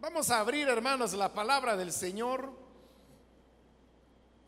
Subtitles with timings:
[0.00, 2.50] Vamos a abrir, hermanos, la palabra del Señor.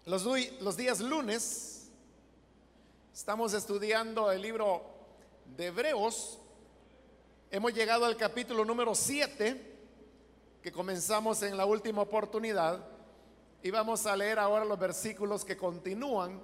[0.07, 0.25] Los,
[0.63, 1.91] los, días lunes
[3.12, 4.83] estamos estudiando el libro
[5.54, 6.38] de Hebreos.
[7.51, 9.77] Hemos llegado al capítulo número 7,
[10.62, 12.82] que comenzamos en la última oportunidad.
[13.62, 16.41] Y vamos a leer ahora los versículos que continúan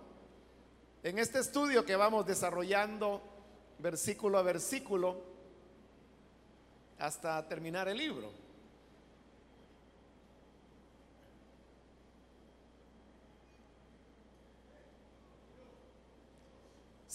[1.03, 3.23] en este estudio que vamos desarrollando
[3.79, 5.17] versículo a versículo
[6.99, 8.48] hasta terminar el libro.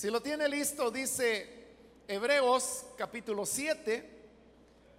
[0.04, 1.48] Si lo tiene listo, dice
[2.10, 4.10] Hebreos capítulo 7,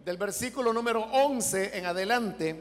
[0.02, 2.56] del versículo número 11 en adelante.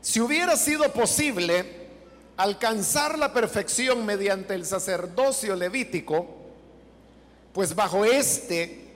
[0.00, 1.88] Si hubiera sido posible
[2.38, 6.26] alcanzar la perfección mediante el sacerdocio levítico,
[7.52, 8.88] pues bajo este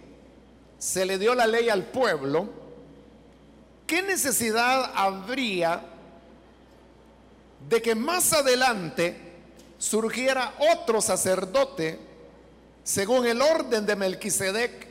[0.78, 2.48] se le dio la ley al pueblo,
[3.86, 5.82] ¿qué necesidad habría
[7.68, 9.33] de que más adelante
[9.78, 11.98] surgiera otro sacerdote
[12.82, 14.88] según el orden de Melquisedec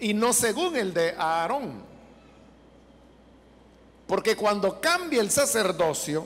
[0.00, 1.82] y no según el de Aarón?
[4.06, 6.24] Porque cuando cambia el sacerdocio,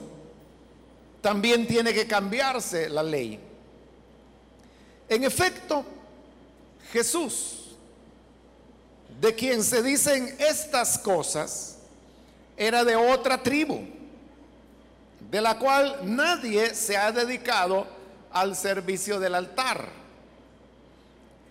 [1.21, 3.39] también tiene que cambiarse la ley.
[5.09, 5.85] En efecto,
[6.91, 7.75] Jesús,
[9.19, 11.77] de quien se dicen estas cosas,
[12.57, 13.85] era de otra tribu,
[15.33, 17.87] de la cual nadie se ha dedicado
[18.33, 19.89] al servicio del altar.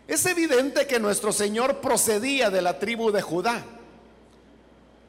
[0.07, 3.61] Es evidente que nuestro Señor procedía de la tribu de Judá,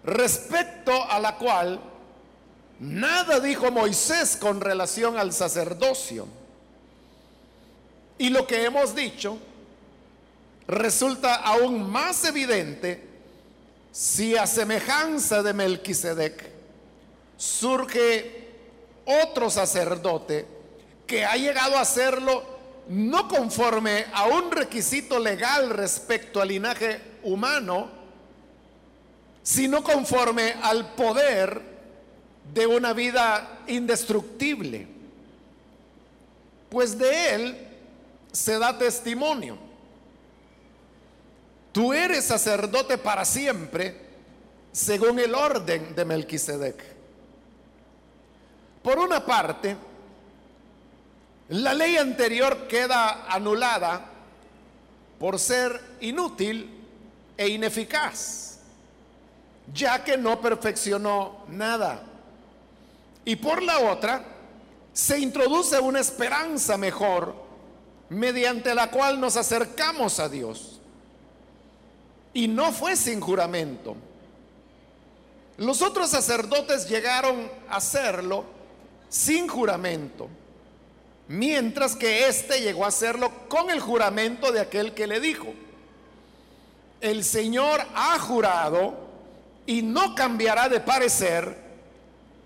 [0.03, 1.79] respecto a la cual
[2.79, 6.27] nada dijo Moisés con relación al sacerdocio.
[8.17, 9.37] Y lo que hemos dicho
[10.67, 13.07] resulta aún más evidente
[13.91, 16.49] si a semejanza de Melquisedec
[17.37, 18.42] surge
[19.05, 20.45] otro sacerdote
[21.07, 22.43] que ha llegado a hacerlo
[22.89, 27.89] no conforme a un requisito legal respecto al linaje humano,
[29.41, 31.61] sino conforme al poder
[32.53, 34.87] de una vida indestructible.
[36.69, 37.67] Pues de él
[38.31, 39.73] se da testimonio
[41.73, 43.95] Tú eres sacerdote para siempre,
[44.71, 46.92] según el orden de Melquisedec.
[48.83, 49.77] Por una parte,
[51.49, 54.09] la ley anterior queda anulada
[55.17, 56.69] por ser inútil
[57.37, 58.59] e ineficaz,
[59.73, 62.03] ya que no perfeccionó nada.
[63.23, 64.25] Y por la otra,
[64.91, 67.33] se introduce una esperanza mejor
[68.09, 70.81] mediante la cual nos acercamos a Dios.
[72.33, 73.95] Y no fue sin juramento.
[75.57, 78.43] Los otros sacerdotes llegaron a hacerlo
[79.13, 80.27] sin juramento,
[81.27, 85.53] mientras que éste llegó a hacerlo con el juramento de aquel que le dijo,
[86.99, 88.95] el Señor ha jurado
[89.67, 91.55] y no cambiará de parecer,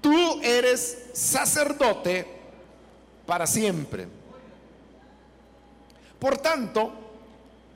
[0.01, 2.27] tú eres sacerdote
[3.25, 4.05] para siempre.
[6.19, 6.91] Por tanto,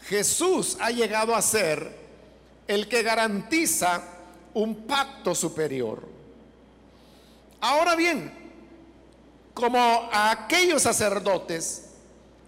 [0.04, 1.96] Jesús ha llegado a ser
[2.68, 4.04] el que garantiza
[4.54, 6.06] un pacto superior.
[7.62, 8.41] Ahora bien,
[9.54, 9.80] como
[10.12, 11.88] a aquellos sacerdotes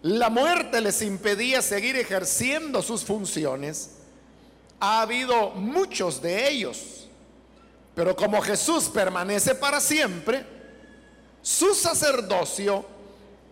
[0.01, 3.91] la muerte les impedía seguir ejerciendo sus funciones,
[4.79, 7.07] ha habido muchos de ellos.
[7.95, 10.45] Pero como Jesús permanece para siempre,
[11.41, 12.85] su sacerdocio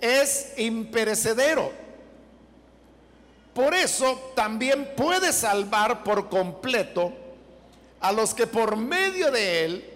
[0.01, 1.81] es imperecedero
[3.53, 7.13] por eso también puede salvar por completo
[7.99, 9.89] a los que por medio de Él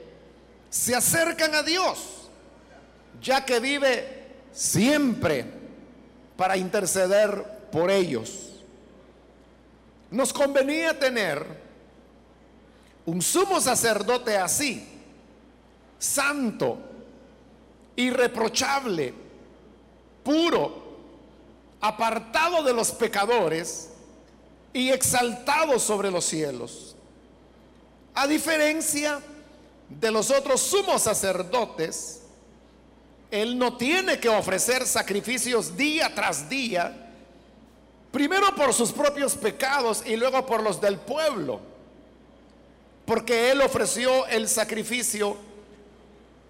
[0.69, 2.24] se acercan a Dios,
[3.21, 5.45] ya que vive siempre
[6.37, 8.63] para interceder por ellos.
[10.11, 11.45] Nos convenía tener
[13.05, 14.87] un sumo sacerdote así,
[15.99, 16.77] santo,
[17.95, 19.13] irreprochable,
[20.23, 20.83] puro,
[21.81, 23.89] apartado de los pecadores
[24.73, 26.95] y exaltado sobre los cielos.
[28.13, 29.21] A diferencia
[29.89, 32.21] de los otros sumos sacerdotes,
[33.41, 37.11] él no tiene que ofrecer sacrificios día tras día,
[38.11, 41.59] primero por sus propios pecados y luego por los del pueblo,
[43.05, 45.37] porque él ofreció el sacrificio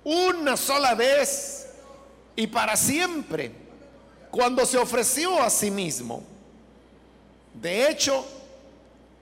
[0.04, 1.68] una sola vez
[2.36, 3.52] y para siempre
[4.30, 6.24] cuando se ofreció a sí mismo.
[7.54, 8.26] De hecho,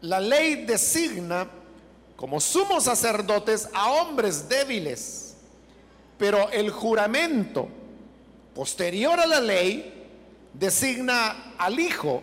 [0.01, 1.47] la ley designa
[2.15, 5.32] como sumos sacerdotes a hombres débiles,
[6.17, 7.67] pero el juramento
[8.55, 10.07] posterior a la ley
[10.53, 12.21] designa al Hijo,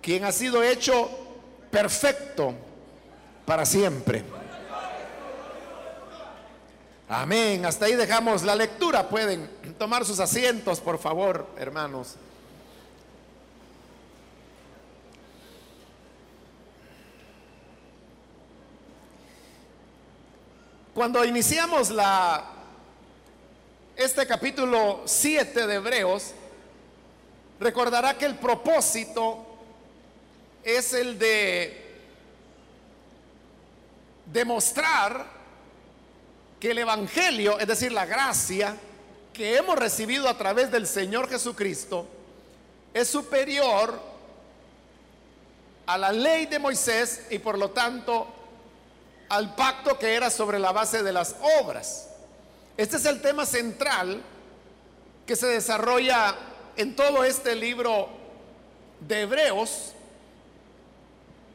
[0.00, 1.10] quien ha sido hecho
[1.70, 2.54] perfecto
[3.46, 4.22] para siempre.
[7.08, 7.66] Amén.
[7.66, 9.08] Hasta ahí dejamos la lectura.
[9.08, 9.48] Pueden
[9.78, 12.16] tomar sus asientos, por favor, hermanos.
[20.94, 22.51] Cuando iniciamos la
[23.96, 26.32] este capítulo 7 de Hebreos,
[27.60, 29.46] recordará que el propósito
[30.64, 31.98] es el de
[34.26, 35.26] demostrar
[36.58, 38.76] que el Evangelio, es decir, la gracia
[39.32, 42.06] que hemos recibido a través del Señor Jesucristo,
[42.94, 44.00] es superior
[45.86, 48.26] a la ley de Moisés y por lo tanto
[49.28, 52.11] al pacto que era sobre la base de las obras.
[52.76, 54.22] Este es el tema central
[55.26, 56.34] que se desarrolla
[56.76, 58.08] en todo este libro
[59.00, 59.92] de Hebreos.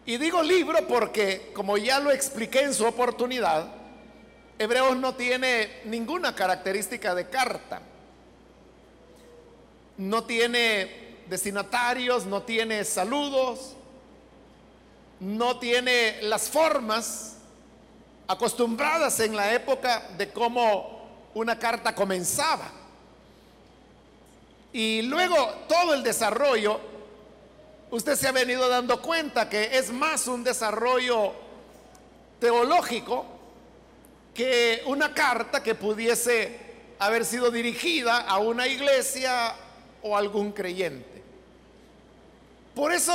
[0.06, 3.68] Y digo libro porque, como ya lo expliqué en su oportunidad,
[4.60, 7.82] Hebreos no tiene ninguna característica de carta.
[9.98, 13.76] No tiene destinatarios, no tiene saludos,
[15.20, 17.38] no tiene las formas
[18.28, 20.97] acostumbradas en la época de cómo
[21.34, 22.72] una carta comenzaba.
[24.74, 25.36] Y luego
[25.68, 26.80] todo el desarrollo,
[27.90, 31.34] usted se ha venido dando cuenta que es más un desarrollo
[32.40, 33.26] teológico
[34.34, 36.60] que una carta que pudiese
[37.00, 39.56] haber sido dirigida a una iglesia
[40.04, 41.24] o algún creyente.
[42.76, 43.14] Por eso,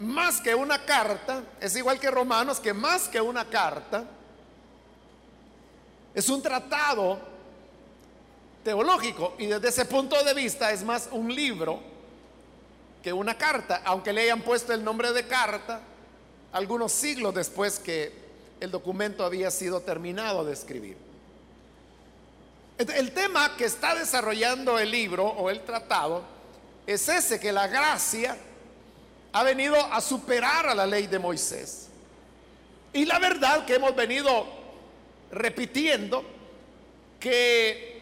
[0.00, 4.04] más que una carta, es igual que Romanos, que más que una carta,
[6.14, 7.18] es un tratado
[8.68, 11.80] teológico y desde ese punto de vista es más un libro
[13.02, 15.80] que una carta, aunque le hayan puesto el nombre de carta
[16.52, 18.12] algunos siglos después que
[18.60, 20.98] el documento había sido terminado de escribir.
[22.76, 26.22] El tema que está desarrollando el libro o el tratado
[26.86, 28.36] es ese, que la gracia
[29.32, 31.88] ha venido a superar a la ley de Moisés.
[32.92, 34.46] Y la verdad que hemos venido
[35.30, 36.22] repitiendo
[37.18, 37.97] que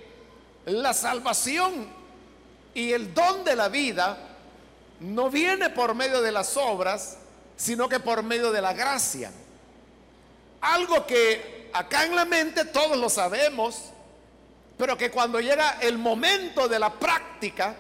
[0.67, 1.87] la salvación
[2.75, 4.19] y el don de la vida
[5.01, 7.19] no viene por medio de las obras,
[7.57, 9.31] sino que por medio de la gracia.
[10.61, 13.93] Algo que acá en la mente todos lo sabemos,
[14.77, 17.77] pero que cuando llega el momento de la práctica,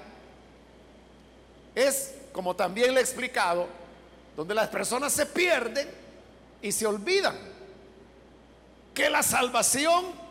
[1.74, 3.66] es, como también le he explicado,
[4.36, 5.88] donde las personas se pierden
[6.62, 7.36] y se olvidan
[8.94, 10.25] que la salvación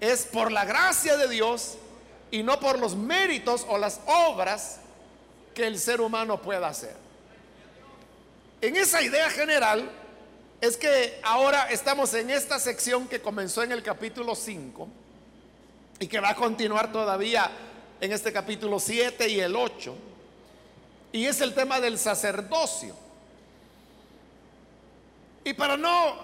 [0.00, 1.76] es por la gracia de Dios
[2.30, 4.80] y no por los méritos o las obras
[5.54, 6.94] que el ser humano pueda hacer.
[8.60, 9.90] En esa idea general
[10.60, 14.88] es que ahora estamos en esta sección que comenzó en el capítulo 5
[16.00, 17.50] y que va a continuar todavía
[18.00, 19.96] en este capítulo 7 y el 8.
[21.12, 22.94] Y es el tema del sacerdocio.
[25.44, 26.16] Y para no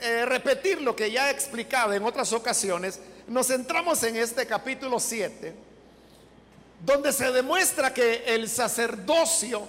[0.00, 4.98] eh, repetir lo que ya he explicado en otras ocasiones, nos centramos en este capítulo
[4.98, 5.54] 7,
[6.84, 9.66] donde se demuestra que el sacerdocio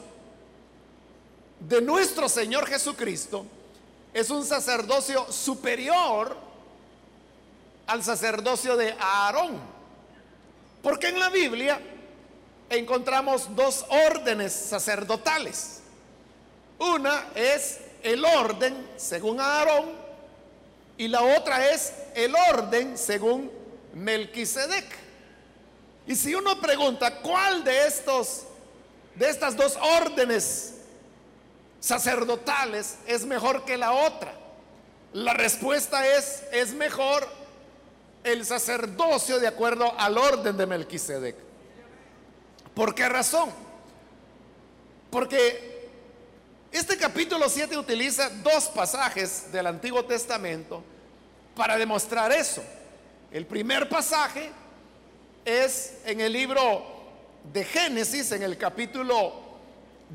[1.59, 3.45] de nuestro Señor Jesucristo
[4.13, 6.35] es un sacerdocio superior
[7.87, 9.59] al sacerdocio de Aarón.
[10.81, 11.79] Porque en la Biblia
[12.69, 15.81] encontramos dos órdenes sacerdotales.
[16.79, 20.02] Una es el orden según Aarón
[20.97, 23.51] y la otra es el orden según
[23.93, 24.85] Melquisedec.
[26.05, 28.43] Y si uno pregunta cuál de estos
[29.15, 30.73] de estas dos órdenes
[31.79, 34.33] sacerdotales es mejor que la otra,
[35.13, 37.27] la respuesta es es mejor
[38.23, 41.35] el sacerdocio de acuerdo al orden de Melquisedec.
[42.73, 43.49] ¿Por qué razón?
[45.11, 45.72] Porque
[46.73, 50.83] este capítulo 7 utiliza dos pasajes del Antiguo Testamento
[51.55, 52.63] para demostrar eso.
[53.31, 54.49] El primer pasaje
[55.45, 56.83] es en el libro
[57.53, 59.33] de Génesis, en el capítulo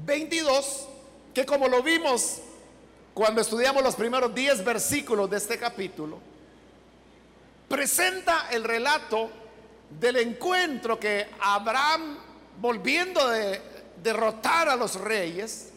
[0.05, 0.89] 22,
[1.33, 2.39] que como lo vimos
[3.15, 6.19] cuando estudiamos los primeros 10 versículos de este capítulo,
[7.69, 9.31] presenta el relato
[9.91, 12.19] del encuentro que Abraham,
[12.61, 13.63] volviendo de
[14.03, 15.69] derrotar a los reyes,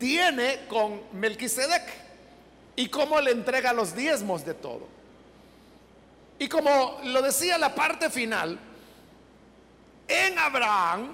[0.00, 1.82] tiene con Melquisedec
[2.74, 4.88] y cómo le entrega los diezmos de todo.
[6.38, 8.58] Y como lo decía la parte final,
[10.08, 11.12] en Abraham,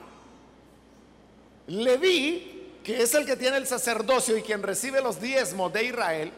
[1.67, 6.33] Leví, que es el que tiene el sacerdocio y quien recibe los diezmos de Israel,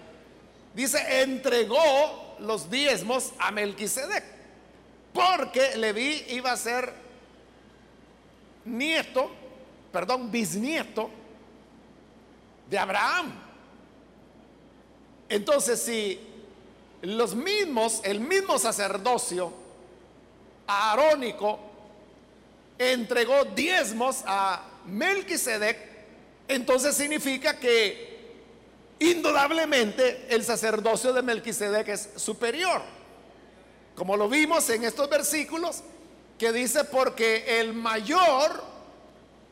[0.75, 4.25] dice, entregó los diezmos a Melquisedec,
[5.12, 6.95] porque Leví iba a ser
[8.64, 9.31] nieto,
[9.93, 11.11] perdón, bisnieto
[12.68, 13.32] de Abraham.
[15.28, 16.20] Entonces, si
[17.02, 19.52] los mismos, el mismo sacerdocio
[20.66, 21.58] arónico
[22.78, 25.76] entregó diezmos a Melquisedec,
[26.48, 28.18] entonces significa que
[29.00, 32.82] indudablemente el sacerdocio de Melquisedec es superior.
[33.94, 35.82] Como lo vimos en estos versículos,
[36.38, 38.62] que dice, porque el mayor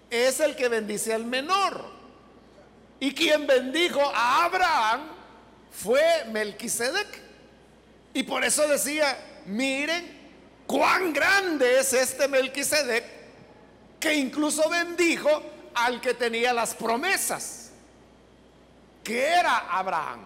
[0.09, 1.96] es el que bendice al menor.
[2.99, 5.03] Y quien bendijo a Abraham
[5.71, 7.23] fue Melquisedec.
[8.15, 10.17] Y por eso decía, miren
[10.67, 13.05] cuán grande es este Melquisedec,
[14.01, 15.43] que incluso bendijo
[15.75, 17.71] al que tenía las promesas,
[19.05, 20.21] que era Abraham.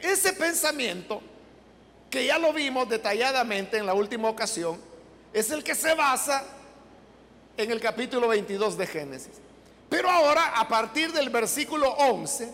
[0.00, 1.20] Ese pensamiento,
[2.10, 4.80] que ya lo vimos detalladamente en la última ocasión,
[5.32, 6.44] es el que se basa
[7.58, 9.45] en el capítulo 22 de Génesis.
[9.88, 12.52] Pero ahora, a partir del versículo 11,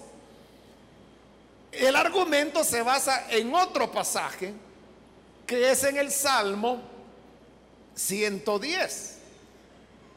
[1.72, 4.52] el argumento se basa en otro pasaje
[5.46, 6.82] que es en el Salmo
[7.94, 9.18] 110.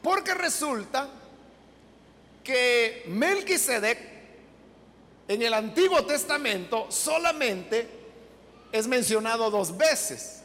[0.02, 1.08] Porque resulta
[2.44, 3.98] que Melquisedec
[5.28, 7.88] en el Antiguo Testamento solamente
[8.70, 10.42] es mencionado dos veces.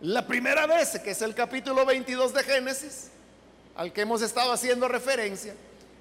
[0.00, 3.08] La primera vez, que es el capítulo 22 de Génesis,
[3.74, 5.54] al que hemos estado haciendo referencia,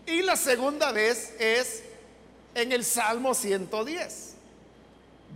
[0.08, 1.84] y la segunda vez es
[2.56, 4.34] en el Salmo 110.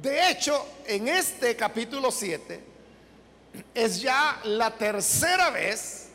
[0.02, 2.64] De hecho, en este capítulo 7
[3.76, 6.08] es ya la tercera vez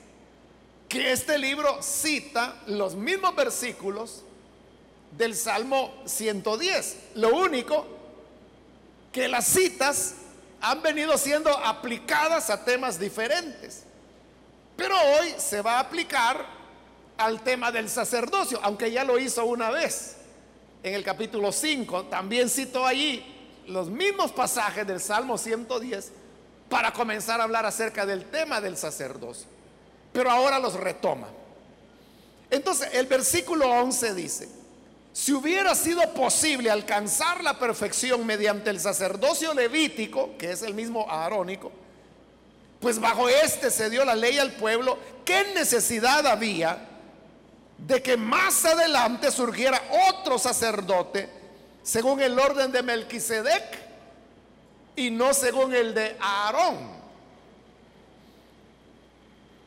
[0.89, 4.23] que este libro cita los mismos versículos
[5.13, 6.97] del Salmo 110.
[7.17, 7.87] Lo único
[9.13, 10.15] que las citas
[10.63, 13.83] han venido siendo aplicadas a temas diferentes.
[14.77, 16.56] Pero hoy se va a aplicar
[17.19, 20.17] al tema del sacerdocio, aunque ya lo hizo una vez
[20.83, 22.05] en el capítulo 5.
[22.05, 23.25] También citó allí
[23.67, 26.13] los mismos pasajes del Salmo 110
[26.69, 29.47] para comenzar a hablar acerca del tema del sacerdocio.
[30.13, 31.29] Pero ahora los retoma.
[32.51, 34.49] Entonces, el versículo 11 dice,
[35.13, 41.11] si hubiera sido posible alcanzar la perfección mediante el sacerdocio levítico, que es el mismo
[41.11, 41.73] arónico,
[42.81, 46.96] pues bajo este se dio la ley al pueblo, ¿qué necesidad había
[47.79, 49.81] de que más adelante surgiera
[50.11, 51.29] otro sacerdote
[51.83, 53.79] según el orden de Melquisedec
[54.97, 56.97] y no según el de Aarón.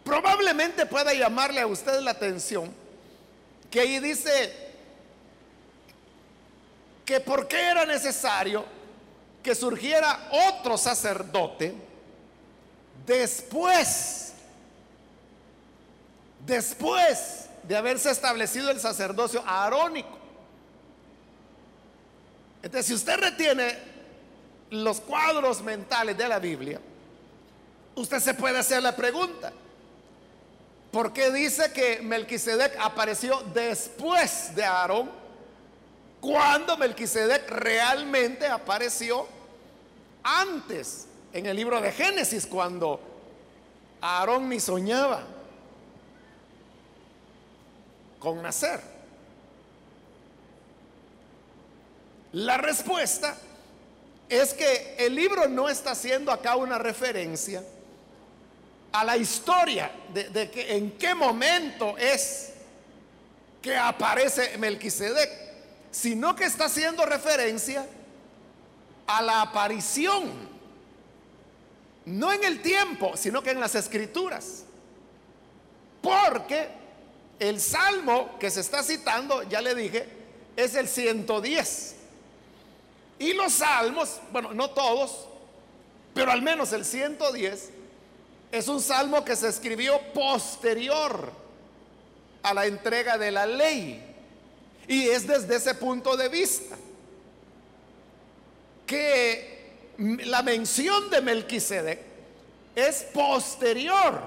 [0.03, 2.73] Probablemente pueda llamarle a usted la atención
[3.69, 4.69] que ahí dice
[7.05, 8.65] que por qué era necesario
[9.43, 11.73] que surgiera otro sacerdote
[13.05, 14.33] después,
[16.45, 20.17] después de haberse establecido el sacerdocio arónico.
[22.63, 23.77] Entonces, si usted retiene
[24.71, 26.81] los cuadros mentales de la Biblia,
[27.93, 29.53] usted se puede hacer la pregunta,
[30.91, 35.11] ¿por qué dice que Melquisedec apareció después de Aarón?
[36.19, 39.27] Cuando Melquisedec realmente apareció
[40.23, 42.99] antes, en el libro de Génesis, cuando
[44.01, 45.23] Aarón ni soñaba
[48.19, 48.81] con nacer.
[52.33, 53.35] La respuesta
[54.27, 57.63] es que el libro no está haciendo acá una referencia
[58.91, 62.53] a la historia de, que en qué momento es
[63.61, 65.29] que aparece Melquisedec,
[65.91, 67.85] sino que está haciendo referencia
[69.07, 70.31] a la aparición,
[72.05, 74.63] no en el tiempo, sino que en las escrituras.
[76.01, 76.78] Porque
[77.39, 80.07] el salmo que se está citando, ya le dije,
[80.55, 81.95] es el 110.
[83.19, 85.27] Y los salmos, bueno, no todos,
[86.13, 87.69] pero al menos el 110,
[88.51, 91.31] es un salmo que se escribió posterior
[92.43, 94.05] a la entrega de la ley.
[94.87, 96.75] Y es desde ese punto de vista
[98.85, 99.59] que
[99.97, 101.99] la mención de Melquisedec
[102.75, 104.19] es posterior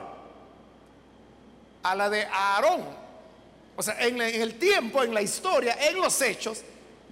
[1.82, 3.01] a la de Aarón.
[3.82, 6.60] O sea, en, el tiempo, en la historia, en los hechos,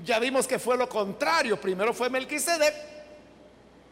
[0.05, 1.61] ya vimos que fue lo contrario.
[1.61, 2.73] Primero fue Melquisedec,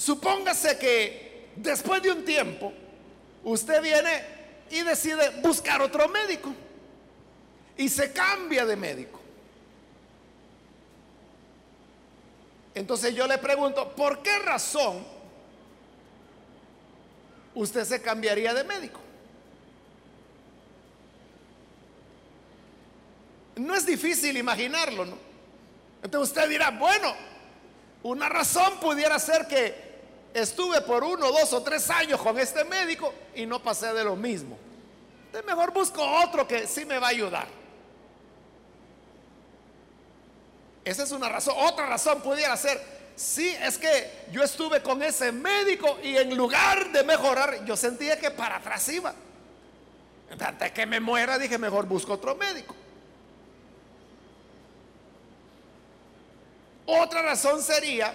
[0.00, 2.72] supóngase que después de un tiempo
[3.44, 4.24] usted viene
[4.70, 6.54] y decide buscar otro médico
[7.76, 9.20] y se cambia de médico.
[12.74, 15.04] Entonces yo le pregunto, ¿por qué razón
[17.54, 19.00] usted se cambiaría de médico?
[23.56, 25.18] No es difícil imaginarlo, ¿no?
[26.02, 27.14] Entonces usted dirá, bueno,
[28.02, 29.89] una razón pudiera ser que
[30.34, 34.16] estuve por uno, dos o tres años con este médico y no pasé de lo
[34.16, 34.58] mismo.
[35.46, 37.46] Mejor busco otro que sí me va a ayudar.
[40.84, 41.54] Esa es una razón.
[41.58, 42.80] Otra razón pudiera ser,
[43.14, 48.18] sí, es que yo estuve con ese médico y en lugar de mejorar, yo sentía
[48.18, 49.14] que para atrás iba.
[50.38, 52.74] Antes que me muera, dije, mejor busco otro médico.
[56.86, 58.14] Otra razón sería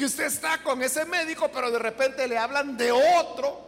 [0.00, 3.60] que usted está con ese médico, pero de repente le hablan de otro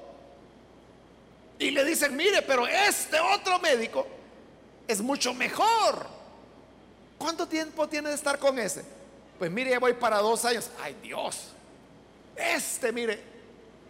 [1.58, 4.06] y le dicen, mire, pero este otro médico
[4.88, 6.06] es mucho mejor.
[7.18, 8.82] ¿Cuánto tiempo tiene de estar con ese?
[9.38, 10.70] Pues mire, ya voy para dos años.
[10.80, 11.48] Ay Dios,
[12.34, 13.22] este, mire,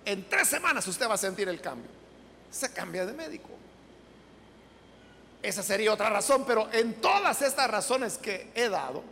[0.04, 1.92] en tres semanas usted va a sentir el cambio.
[2.50, 3.50] Se cambia de médico.
[5.44, 9.04] Esa sería otra razón, pero en todas estas razones que he dado,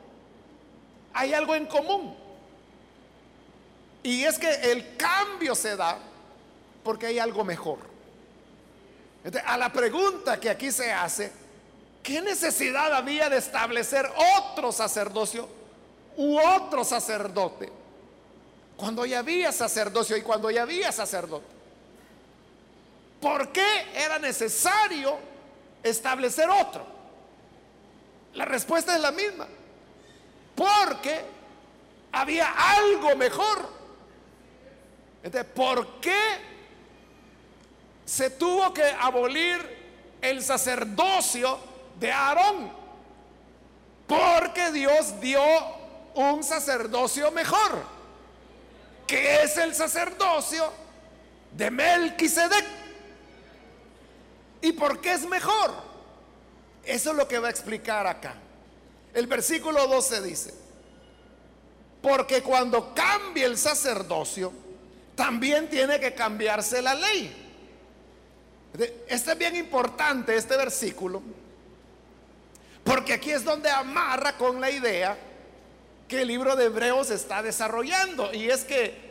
[1.13, 2.30] hay algo en común.
[4.03, 5.99] Y es que el cambio se da
[6.83, 7.79] porque hay algo mejor.
[9.45, 11.31] a la pregunta que aquí se hace,
[12.03, 15.49] ¿Qué necesidad había de establecer otro sacerdocio
[16.17, 17.71] u otro sacerdote?
[18.77, 21.47] Cuando ya había sacerdocio y cuando ya había sacerdote.
[23.21, 25.19] ¿Por qué era necesario
[25.83, 26.87] establecer otro?
[28.33, 29.47] La respuesta es la misma.
[30.55, 31.21] Porque
[32.13, 33.80] había algo mejor.
[35.23, 36.51] Entonces, ¿por qué
[38.11, 41.59] se tuvo que abolir el sacerdocio
[42.01, 42.73] de Aarón.
[44.09, 45.41] Porque Dios dio
[46.15, 47.85] un sacerdocio mejor,
[49.07, 50.73] que es el sacerdocio
[51.53, 52.65] de Melquisedec.
[54.63, 55.73] ¿Y por qué es mejor?
[56.85, 58.35] Eso es lo que va a explicar acá.
[59.15, 60.55] El versículo 12 dice,
[62.03, 64.53] porque cuando cambie el sacerdocio,
[65.21, 67.31] también tiene que cambiarse la ley.
[69.07, 71.21] Este es bien importante, este versículo,
[72.83, 75.19] porque aquí es donde amarra con la idea
[76.09, 78.33] que el libro de Hebreos está desarrollando.
[78.33, 79.11] Y es que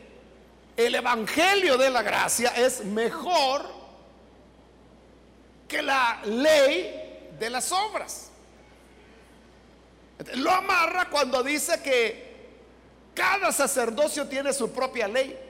[0.78, 3.69] el Evangelio de la Gracia es mejor
[5.67, 8.32] que la ley de las obras.
[10.34, 12.48] Lo amarra cuando dice que
[13.13, 15.49] cada sacerdocio tiene su propia ley.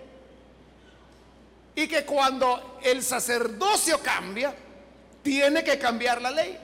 [1.75, 4.53] Y que cuando el sacerdocio cambia,
[5.23, 6.57] tiene que cambiar la ley.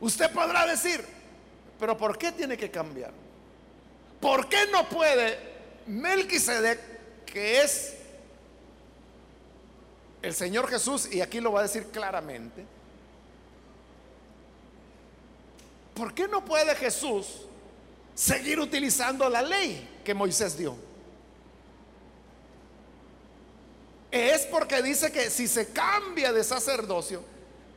[0.00, 1.04] Usted podrá decir,
[1.78, 3.12] pero ¿por qué tiene que cambiar?
[4.20, 7.94] ¿Por qué no puede Melquisedec, que es
[10.22, 12.64] el Señor Jesús, y aquí lo va a decir claramente,
[15.94, 17.26] ¿por qué no puede Jesús
[18.14, 20.85] seguir utilizando la ley que Moisés dio?
[24.10, 27.22] Es porque dice que si se cambia de sacerdocio,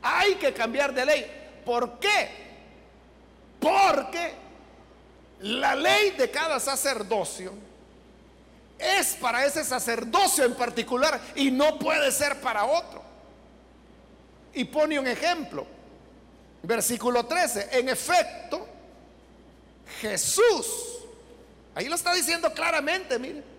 [0.02, 1.60] hay que cambiar de ley.
[1.64, 2.28] ¿Por qué?
[3.58, 4.32] Porque
[5.40, 7.52] la ley de cada sacerdocio
[8.78, 13.02] es para ese sacerdocio en particular y no puede ser para otro.
[14.54, 15.66] Y pone un ejemplo.
[16.62, 17.68] Versículo 13.
[17.72, 18.66] En efecto,
[20.00, 20.66] Jesús,
[21.74, 23.49] ahí lo está diciendo claramente, mire.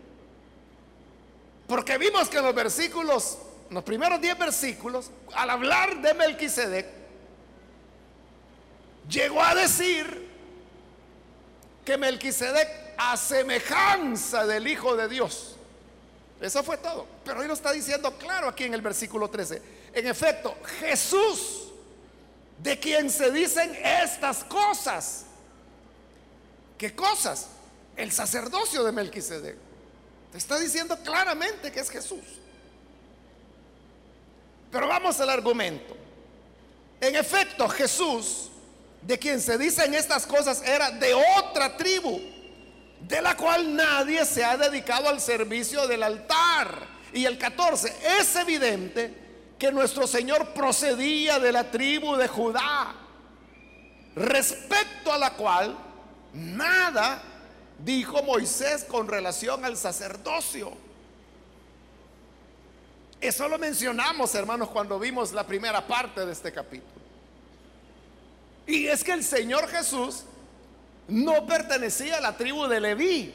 [1.72, 3.38] Porque vimos que en los versículos,
[3.70, 6.86] los primeros 10 versículos, al hablar de Melquisedec,
[9.08, 10.28] llegó a decir
[11.86, 15.56] que Melquisedec a semejanza del Hijo de Dios.
[16.42, 17.08] Eso fue todo.
[17.24, 19.62] Pero él lo está diciendo claro aquí en el versículo 13.
[19.94, 21.72] En efecto, Jesús,
[22.58, 25.24] de quien se dicen estas cosas.
[26.78, 27.48] ¿Qué cosas?
[27.96, 29.71] El sacerdocio de Melquisedec.
[30.32, 32.24] Te está diciendo claramente que es Jesús.
[34.72, 35.98] Pero vamos al argumento.
[37.02, 38.50] En efecto, Jesús,
[39.02, 42.22] de quien se dicen estas cosas, era de otra tribu
[43.02, 46.88] de la cual nadie se ha dedicado al servicio del altar.
[47.14, 49.14] Y el 14, es evidente
[49.60, 52.96] que nuestro Señor procedía de la tribu de Judá,
[54.16, 55.78] respecto a la cual
[56.34, 57.22] nada
[57.84, 60.72] dijo Moisés con relación al sacerdocio.
[63.20, 67.02] Eso lo mencionamos, hermanos, cuando vimos la primera parte de este capítulo.
[68.66, 70.24] Y es que el Señor Jesús
[71.08, 73.34] no pertenecía a la tribu de Leví,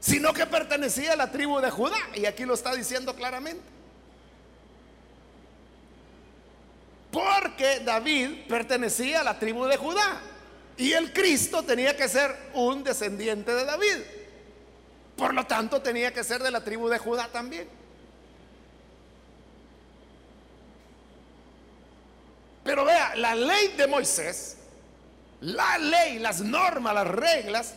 [0.00, 1.98] sino que pertenecía a la tribu de Judá.
[2.14, 3.62] Y aquí lo está diciendo claramente.
[7.10, 10.20] Porque David pertenecía a la tribu de Judá.
[10.76, 13.98] Y el Cristo tenía que ser un descendiente de David.
[15.16, 17.68] Por lo tanto, tenía que ser de la tribu de Judá también.
[22.64, 24.56] Pero vea, la ley de Moisés
[25.44, 27.74] la ley, las normas, las reglas,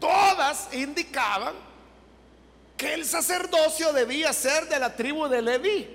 [0.00, 1.54] todas indicaban
[2.76, 5.90] que el sacerdocio debía ser de la tribu de Leví.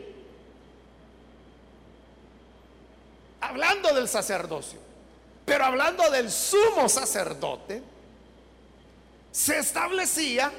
[3.42, 4.80] Hablando del sacerdocio,
[5.52, 7.84] pero hablando del sumo sacerdote,
[9.34, 10.50] se establecía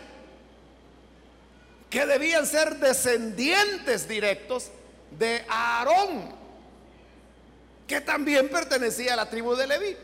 [1.89, 4.71] que debían ser descendientes directos
[5.13, 6.35] de Aarón,
[7.87, 9.97] que también pertenecía a la tribu de Leví.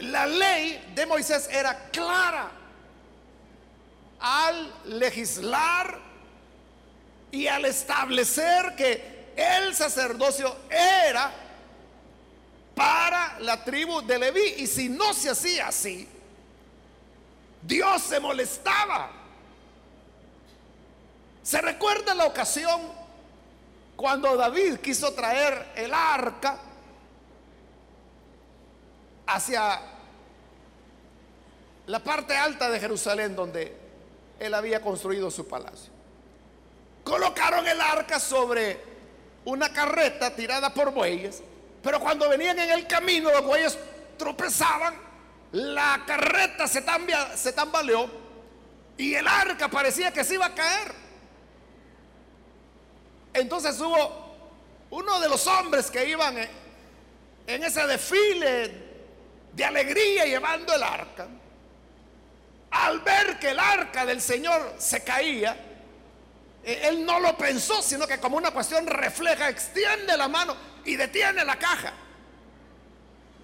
[0.00, 2.50] La ley de Moisés era clara
[4.18, 5.98] al legislar
[7.32, 11.32] y al establecer que el sacerdocio era
[12.74, 14.54] para la tribu de Leví.
[14.58, 16.08] Y si no se hacía así,
[17.62, 19.10] Dios se molestaba.
[21.42, 22.80] ¿Se recuerda la ocasión
[23.96, 26.58] cuando David quiso traer el arca
[29.26, 29.80] hacia
[31.86, 33.76] la parte alta de Jerusalén donde
[34.38, 35.92] él había construido su palacio.
[37.04, 38.89] Colocaron el arca sobre
[39.44, 41.42] una carreta tirada por bueyes,
[41.82, 43.78] pero cuando venían en el camino los bueyes
[44.18, 44.94] tropezaban,
[45.52, 46.84] la carreta se,
[47.34, 48.10] se tambaleó
[48.96, 50.92] y el arca parecía que se iba a caer.
[53.32, 54.30] Entonces hubo
[54.90, 56.36] uno de los hombres que iban
[57.46, 58.90] en ese desfile
[59.52, 61.26] de alegría llevando el arca,
[62.70, 65.56] al ver que el arca del Señor se caía,
[66.64, 71.44] él no lo pensó, sino que como una cuestión refleja, extiende la mano y detiene
[71.44, 71.92] la caja.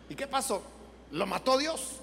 [0.09, 0.63] ¿Y qué pasó?
[1.13, 2.01] Lo mató Dios.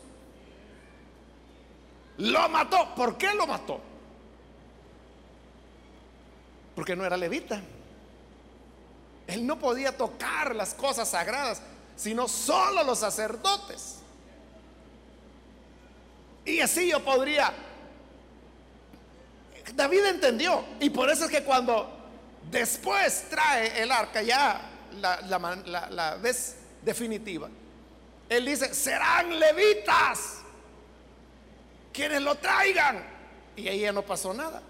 [2.17, 2.93] Lo mató.
[2.95, 3.79] ¿Por qué lo mató?
[6.75, 7.61] Porque no era levita.
[9.27, 11.61] Él no podía tocar las cosas sagradas
[11.95, 13.99] sino solo los sacerdotes.
[16.45, 17.53] Y así yo podría...
[19.73, 20.65] David entendió.
[20.79, 21.89] Y por eso es que cuando
[22.51, 27.49] después trae el arca, ya la, vez definitiva,
[28.29, 30.39] él dice, serán levitas
[31.91, 33.03] quienes lo traigan.
[33.55, 34.61] Y ahí ya no pasó nada.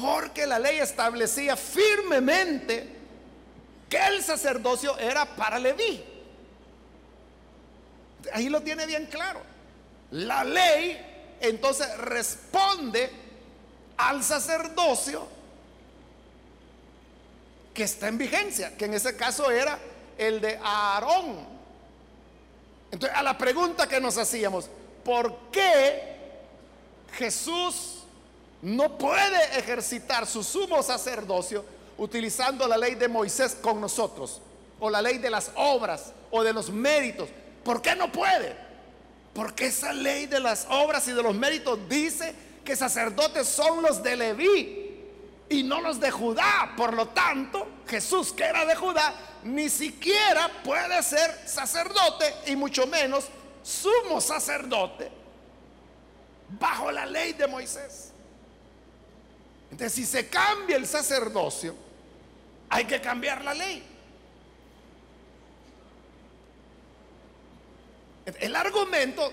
[0.00, 2.96] Porque la ley establecía firmemente
[3.88, 6.04] que el sacerdocio era para Leví.
[8.32, 9.40] Ahí lo tiene bien claro.
[10.10, 13.10] La ley entonces responde
[13.98, 15.26] al sacerdocio
[17.74, 19.78] que está en vigencia, que en ese caso era
[20.16, 21.46] el de Aarón.
[22.90, 24.70] Entonces, a la pregunta que nos hacíamos,
[25.04, 26.16] ¿por qué
[27.12, 28.04] Jesús
[28.62, 31.64] no puede ejercitar su sumo sacerdocio
[31.98, 34.40] utilizando la ley de Moisés con nosotros,
[34.80, 37.28] o la ley de las obras, o de los méritos?
[37.64, 38.56] ¿Por qué no puede?
[39.34, 44.02] Porque esa ley de las obras y de los méritos dice que sacerdotes son los
[44.02, 45.06] de Leví
[45.48, 46.74] y no los de Judá.
[46.76, 52.86] Por lo tanto, Jesús, que era de Judá, ni siquiera puede ser sacerdote y mucho
[52.86, 53.24] menos
[53.62, 55.10] sumo sacerdote
[56.60, 58.12] bajo la ley de Moisés.
[59.70, 61.74] Entonces, si se cambia el sacerdocio,
[62.68, 63.82] hay que cambiar la ley.
[68.26, 69.32] El argumento,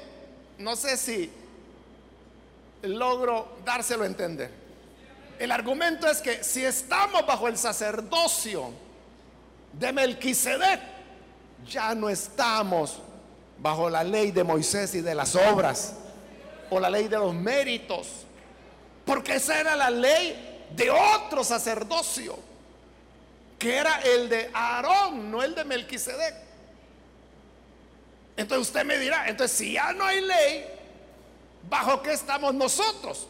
[0.58, 1.30] no sé si
[2.88, 4.52] logro dárselo a entender.
[5.38, 8.72] El argumento es que si estamos bajo el sacerdocio
[9.74, 10.80] de Melquisedec,
[11.68, 13.00] ya no estamos
[13.58, 15.96] bajo la ley de Moisés y de las obras
[16.70, 18.08] o la ley de los méritos,
[19.06, 22.38] porque esa era la ley de otro sacerdocio,
[23.60, 26.36] que era el de Aarón, no el de Melquisedec.
[28.38, 30.66] Entonces usted me dirá, entonces si ya no hay ley,
[31.70, 33.28] ¿bajo qué estamos nosotros?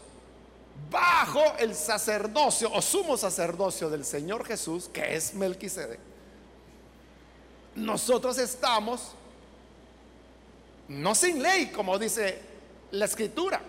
[0.90, 6.00] Bajo el sacerdocio o sumo sacerdocio del Señor Jesús, que es Melquisedec.
[7.76, 9.12] Nosotros estamos
[10.88, 12.42] no sin ley, como dice
[12.92, 13.60] la escritura,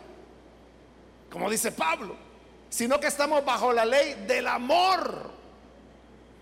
[1.31, 2.15] como dice Pablo,
[2.69, 5.31] sino que estamos bajo la ley del amor,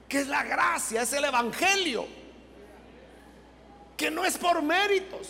[0.09, 2.07] que es la gracia, es el evangelio
[3.97, 5.29] que no es por méritos,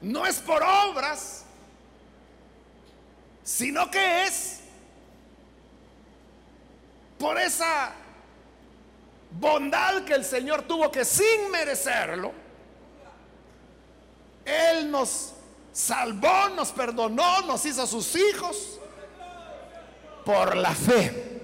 [0.00, 1.45] no es por obras,
[3.46, 4.58] sino que es
[7.16, 7.92] por esa
[9.30, 12.32] bondad que el Señor tuvo que sin merecerlo,
[14.44, 15.32] Él nos
[15.72, 18.80] salvó, nos perdonó, nos hizo sus hijos
[20.24, 21.40] por la fe.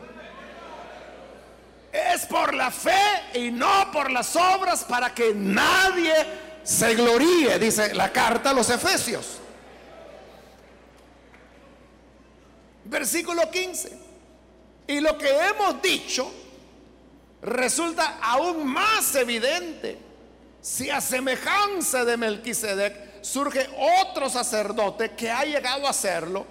[1.92, 2.98] Es por la fe
[3.34, 6.12] y no por las obras para que nadie
[6.64, 9.41] se gloríe, dice la carta a los Efesios.
[12.92, 13.98] Versículo 15.
[14.86, 16.30] Y lo que hemos dicho
[17.40, 19.96] resulta aún más evidente
[20.60, 23.66] si a semejanza de Melquisedec surge
[24.02, 26.44] otro sacerdote que ha llegado a hacerlo,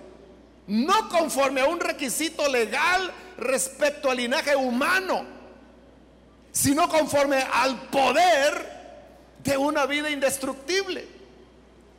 [0.65, 5.23] no conforme a un requisito legal respecto al linaje humano,
[6.51, 8.81] sino conforme al poder
[9.43, 11.07] de una vida indestructible.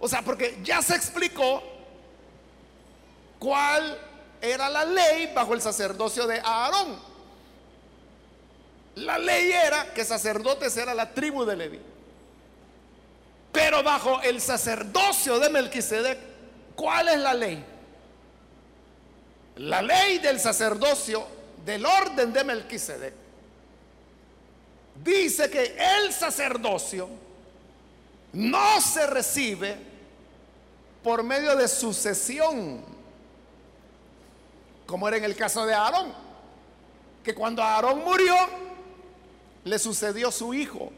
[0.00, 1.62] O sea, porque ya se explicó
[3.38, 4.11] cuál
[4.42, 6.98] era la ley bajo el sacerdocio de Aarón.
[8.96, 11.80] La ley era que sacerdotes era la tribu de Leví.
[13.52, 16.18] Pero bajo el sacerdocio de Melquisedec,
[16.74, 17.64] ¿cuál es la ley?
[19.56, 21.24] La ley del sacerdocio
[21.64, 23.14] del orden de Melquisedec
[25.04, 27.08] dice que el sacerdocio
[28.32, 29.76] no se recibe
[31.02, 32.91] por medio de sucesión,
[34.92, 36.12] como era en el caso de Aarón,
[37.24, 38.36] que cuando Aarón murió,
[39.64, 40.92] le sucedió su hijo.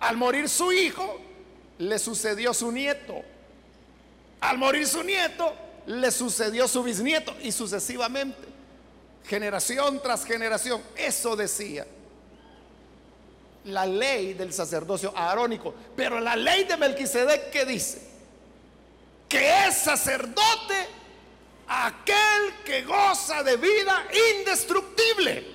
[0.00, 1.20] Al morir su hijo,
[1.78, 3.22] le sucedió su nieto.
[4.40, 5.54] Al morir su nieto,
[5.86, 8.42] le sucedió su bisnieto y sucesivamente,
[9.24, 10.82] generación tras generación.
[10.96, 11.86] Eso decía
[13.66, 15.72] la ley del sacerdocio arónico.
[15.94, 18.02] Pero la ley de Melquisedec que dice
[19.28, 21.01] que es sacerdote
[21.68, 24.06] aquel que goza de vida
[24.38, 25.46] indestructible.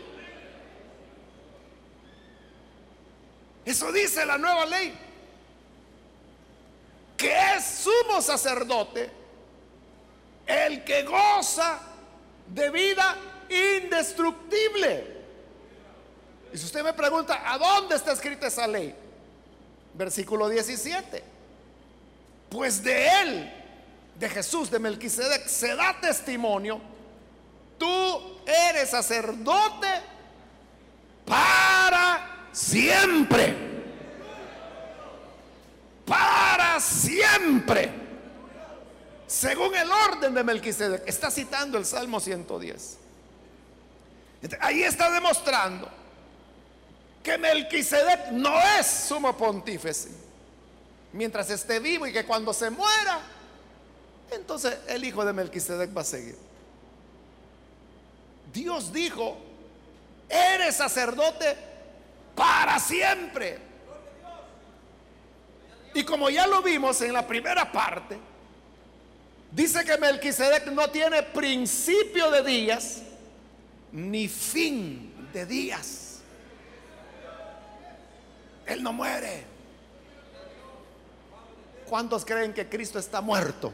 [3.66, 4.98] Eso dice la nueva ley.
[7.18, 9.10] Que es sumo sacerdote
[10.46, 11.80] el que goza
[12.48, 13.18] de vida
[13.50, 15.18] indestructible.
[16.54, 18.96] Y si usted me pregunta, ¿a dónde está escrita esa ley?
[19.94, 21.24] Versículo 17.
[22.50, 23.57] Pues de él,
[24.20, 26.82] de Jesús, de Melquisedec, se da testimonio.
[27.78, 29.88] Tú eres sacerdote
[31.26, 33.56] para siempre.
[36.06, 37.92] Para siempre.
[39.28, 41.08] Según el orden de Melquisedec.
[41.08, 42.98] Está citando el Salmo 110.
[44.60, 45.90] Ahí está demostrando
[47.22, 50.10] que Melquisedec no es sumo pontífice
[51.14, 53.20] mientras esté vivo y que cuando se muera,
[54.32, 56.38] entonces el hijo de Melquisedec va a seguir.
[58.54, 59.38] Dios dijo,
[60.30, 61.56] eres sacerdote
[62.36, 63.60] para siempre.
[65.94, 68.18] Y como ya lo vimos en la primera parte,
[69.52, 73.02] dice que Melquisedec no tiene principio de días
[73.92, 76.20] ni fin de días.
[78.66, 79.46] Él no muere.
[81.88, 83.74] ¿Cuántos creen que Cristo está muerto?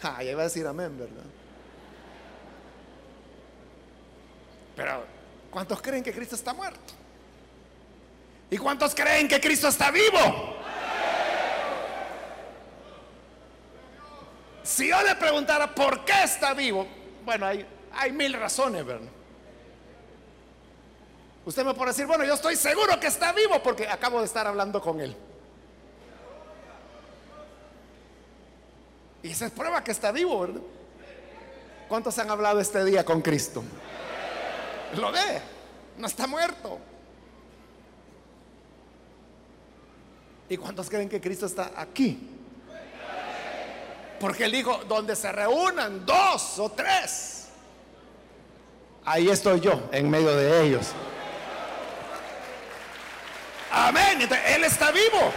[0.02, 1.24] Ah, ya iba a decir amén, ¿verdad?
[4.76, 5.04] Pero,
[5.50, 6.94] ¿cuántos creen que Cristo está muerto?
[8.50, 10.56] ¿Y cuántos creen que Cristo está vivo?
[14.62, 16.86] Si yo le preguntara por qué está vivo,
[17.24, 19.08] bueno, hay, hay mil razones, ¿verdad?
[21.44, 24.46] Usted me puede decir, bueno, yo estoy seguro que está vivo porque acabo de estar
[24.46, 25.16] hablando con él.
[29.22, 30.60] Y esa es prueba que está vivo, ¿verdad?
[31.88, 33.62] ¿Cuántos han hablado este día con Cristo?
[34.96, 35.42] Lo ve,
[35.98, 36.78] no está muerto.
[40.48, 42.28] ¿Y cuántos creen que Cristo está aquí?
[44.18, 47.48] Porque él dijo, donde se reúnan dos o tres,
[49.04, 50.88] ahí estoy yo en medio de ellos.
[53.70, 54.20] Amén.
[54.20, 55.32] él está vivo.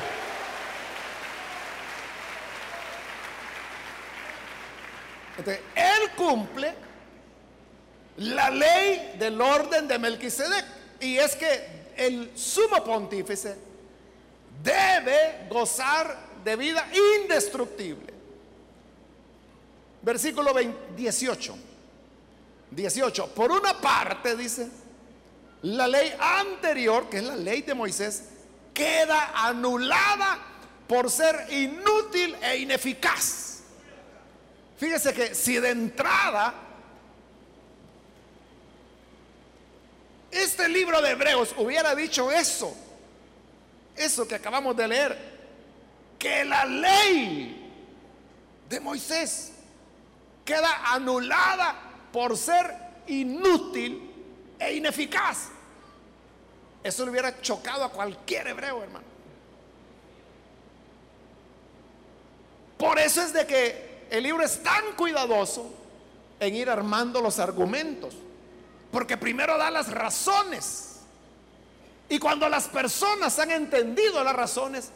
[5.38, 6.74] Él cumple
[8.18, 10.66] la ley del orden de Melquisedec.
[11.00, 13.56] Y es que el sumo pontífice
[14.64, 16.88] debe gozar de vida
[17.22, 18.14] indestructible.
[20.02, 20.54] Versículo
[20.96, 21.56] 18.
[22.72, 23.28] 18.
[23.28, 24.70] Por una parte, dice,
[25.64, 28.24] la ley anterior, que es la ley de Moisés,
[28.74, 30.40] queda anulada
[30.88, 33.53] por ser inútil e ineficaz.
[34.84, 36.54] Fíjese que si de entrada
[40.30, 42.76] este libro de Hebreos hubiera dicho eso,
[43.96, 45.18] eso que acabamos de leer,
[46.20, 47.72] que la ley
[48.68, 49.54] de Moisés
[50.44, 51.80] queda anulada
[52.12, 52.76] por ser
[53.08, 54.12] inútil
[54.60, 55.48] e ineficaz.
[56.84, 59.06] Eso le hubiera chocado a cualquier hebreo, hermano.
[62.78, 65.72] Por eso es de que el libro es tan cuidadoso
[66.40, 68.16] en ir armando los argumentos.
[68.92, 70.98] Porque primero da las razones.
[72.10, 74.90] Y cuando las personas han entendido las razones,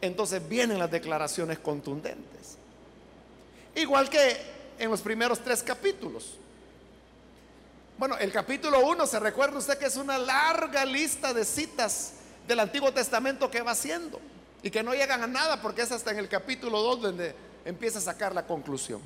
[0.00, 2.58] entonces vienen las declaraciones contundentes.
[3.74, 4.36] Igual que
[4.78, 6.34] en los primeros tres capítulos.
[7.96, 12.14] Bueno, el capítulo 1, se recuerda usted que es una larga lista de citas
[12.46, 14.20] del Antiguo Testamento que va haciendo
[14.62, 17.98] y que no llegan a nada porque es hasta en el capítulo 2 donde empieza
[17.98, 19.00] a sacar la conclusión.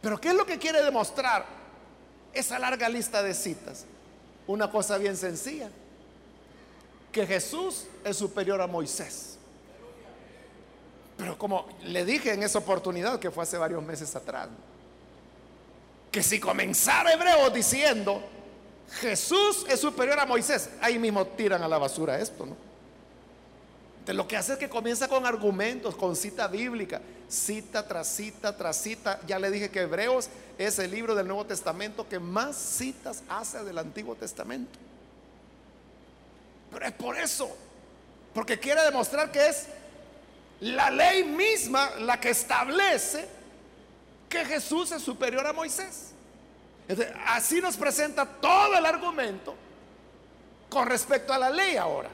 [0.00, 1.44] Pero ¿qué es lo que quiere demostrar
[2.32, 3.84] esa larga lista de citas?
[4.46, 5.70] Una cosa bien sencilla,
[7.12, 9.38] que Jesús es superior a Moisés.
[11.16, 14.48] Pero como le dije en esa oportunidad que fue hace varios meses atrás,
[16.10, 18.20] que si comenzara Hebreo diciendo
[19.00, 22.71] Jesús es superior a Moisés, ahí mismo tiran a la basura esto, ¿no?
[24.06, 28.76] Lo que hace es que comienza con argumentos, con cita bíblica, cita tras cita tras
[28.76, 29.20] cita.
[29.26, 33.62] Ya le dije que Hebreos es el libro del Nuevo Testamento que más citas hace
[33.62, 34.76] del Antiguo Testamento.
[36.72, 37.54] Pero es por eso,
[38.34, 39.66] porque quiere demostrar que es
[40.60, 43.28] la ley misma la que establece
[44.28, 46.10] que Jesús es superior a Moisés.
[47.26, 49.54] así nos presenta todo el argumento
[50.68, 52.08] con respecto a la ley ahora.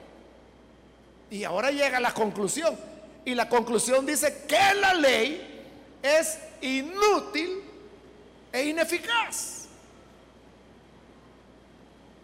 [1.31, 2.77] Y ahora llega la conclusión.
[3.25, 5.65] Y la conclusión dice que la ley
[6.03, 7.63] es inútil
[8.53, 9.67] e ineficaz.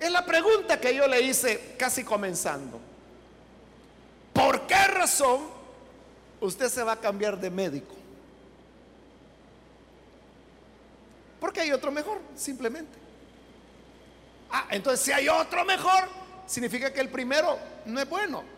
[0.01, 2.81] Es la pregunta que yo le hice casi comenzando.
[4.33, 5.43] ¿Por qué razón
[6.41, 7.95] usted se va a cambiar de médico?
[11.41, 12.99] Porque hay otro mejor, simplemente.
[14.51, 16.09] Ah, entonces si hay otro mejor,
[16.47, 18.54] significa que el primero no es bueno.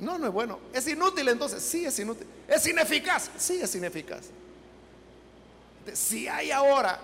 [0.00, 0.58] No, no es bueno.
[0.72, 1.62] Es inútil entonces.
[1.62, 2.26] Sí, es inútil.
[2.48, 3.30] Es ineficaz.
[3.36, 4.26] Sí, es ineficaz.
[5.92, 6.98] Si hay ahora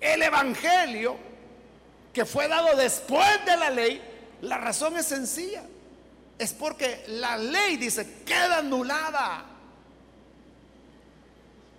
[0.00, 1.16] el Evangelio
[2.12, 4.10] que fue dado después de la ley,
[4.42, 5.62] La razón es sencilla.
[6.38, 9.46] Es porque la ley dice, queda anulada.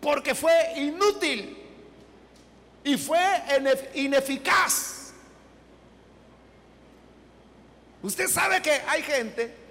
[0.01, 1.57] Porque fue inútil
[2.83, 3.19] y fue
[3.95, 5.11] ineficaz.
[8.01, 9.64] Usted sabe que hay gente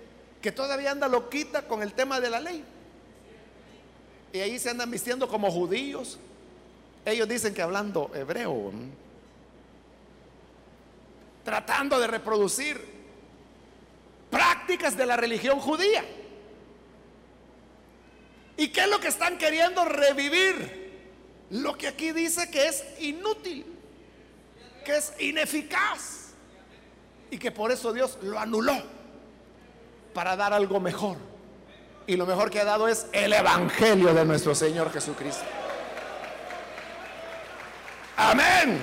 [0.45, 2.63] que todavía anda loquita con el tema de la ley.
[4.31, 6.19] Y ahí se andan vistiendo como judíos.
[7.07, 8.71] Ellos dicen que hablando hebreo,
[11.45, 12.79] tratando de reproducir
[14.31, 16.05] prácticas de la religión judía.
[18.59, 20.93] ¿Y qué es lo que están queriendo revivir?
[21.53, 23.65] Lo que aquí dice que es inútil,
[24.85, 26.35] que es ineficaz
[27.31, 29.04] y que por eso Dios lo anuló
[30.15, 31.19] para dar algo mejor.
[32.07, 35.45] Y lo mejor que ha dado es el Evangelio de nuestro Señor Jesucristo.
[38.17, 38.79] Amén.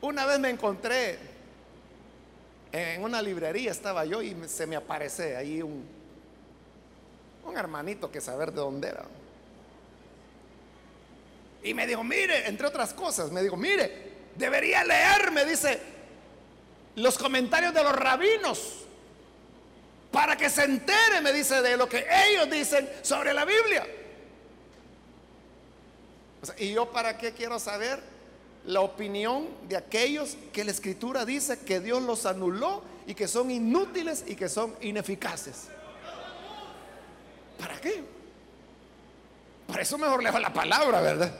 [0.00, 1.18] Una vez me encontré
[2.72, 5.84] en una librería, estaba yo y se me aparece ahí un,
[7.44, 9.04] un hermanito que saber de dónde era.
[11.62, 15.80] Y me dijo, mire, entre otras cosas, me dijo, mire, debería leer, me dice,
[16.96, 18.84] los comentarios de los rabinos
[20.10, 23.84] para que se entere, me dice, de lo que ellos dicen sobre la Biblia.
[26.58, 28.00] ¿Y yo para qué quiero saber
[28.64, 33.50] la opinión de aquellos que la escritura dice que Dios los anuló y que son
[33.50, 35.68] inútiles y que son ineficaces?
[37.58, 38.04] ¿Para qué?
[39.66, 41.34] Para eso mejor leo la palabra, ¿verdad?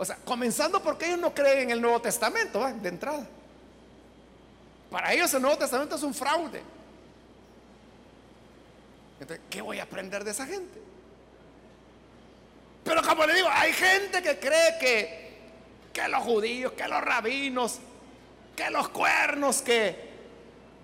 [0.00, 3.26] O sea, comenzando porque ellos no creen en el Nuevo Testamento, de entrada.
[4.90, 6.62] Para ellos el Nuevo Testamento es un fraude.
[9.20, 10.80] Entonces, ¿qué voy a aprender de esa gente?
[12.82, 15.38] Pero como le digo, hay gente que cree que,
[15.92, 17.78] que los judíos, que los rabinos,
[18.56, 20.08] que los cuernos, que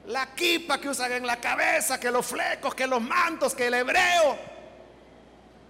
[0.09, 3.73] la quipa que usan en la cabeza, que los flecos, que los mantos, que el
[3.73, 4.37] hebreo.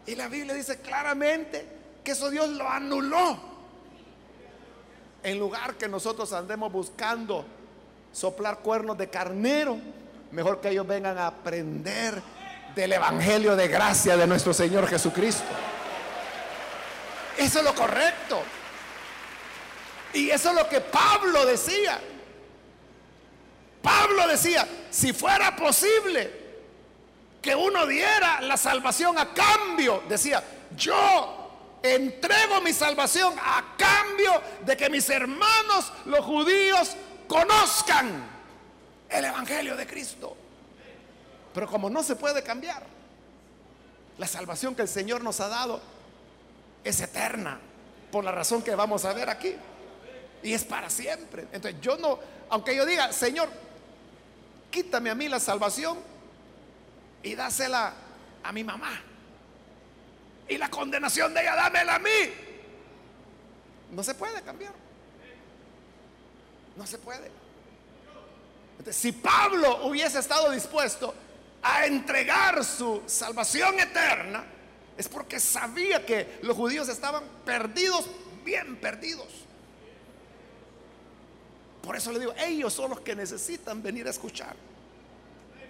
[0.04, 1.75] Y la Biblia dice claramente
[2.06, 3.36] que eso Dios lo anuló.
[5.24, 7.44] En lugar que nosotros andemos buscando
[8.12, 9.76] soplar cuernos de carnero,
[10.30, 12.22] mejor que ellos vengan a aprender
[12.76, 15.42] del Evangelio de gracia de nuestro Señor Jesucristo.
[17.36, 18.40] Eso es lo correcto.
[20.12, 21.98] Y eso es lo que Pablo decía.
[23.82, 26.30] Pablo decía, si fuera posible
[27.42, 30.44] que uno diera la salvación a cambio, decía,
[30.76, 31.45] yo
[31.82, 34.32] entrego mi salvación a cambio
[34.64, 36.96] de que mis hermanos los judíos
[37.28, 38.28] conozcan
[39.08, 40.36] el Evangelio de Cristo.
[41.54, 42.82] Pero como no se puede cambiar,
[44.18, 45.80] la salvación que el Señor nos ha dado
[46.84, 47.58] es eterna,
[48.10, 49.54] por la razón que vamos a ver aquí.
[50.42, 51.48] Y es para siempre.
[51.52, 52.18] Entonces yo no,
[52.50, 53.48] aunque yo diga, Señor,
[54.70, 55.98] quítame a mí la salvación
[57.22, 57.94] y dásela
[58.42, 59.00] a mi mamá.
[60.48, 62.10] Y la condenación de ella, dámela a mí.
[63.92, 64.72] No se puede cambiar.
[66.76, 67.30] No se puede.
[68.90, 71.14] si Pablo hubiese estado dispuesto
[71.62, 74.44] a entregar su salvación eterna,
[74.96, 78.06] es porque sabía que los judíos estaban perdidos,
[78.44, 79.28] bien perdidos.
[81.82, 84.54] Por eso le digo, ellos son los que necesitan venir a escuchar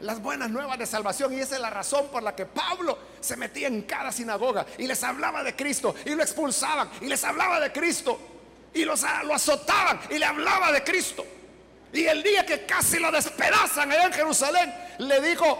[0.01, 1.33] las buenas nuevas de salvación.
[1.33, 4.87] Y esa es la razón por la que Pablo se metía en cada sinagoga y
[4.87, 8.19] les hablaba de Cristo y lo expulsaban y les hablaba de Cristo
[8.75, 11.25] y los, lo azotaban y le hablaba de Cristo.
[11.93, 15.59] Y el día que casi lo despedazan allá en Jerusalén, le dijo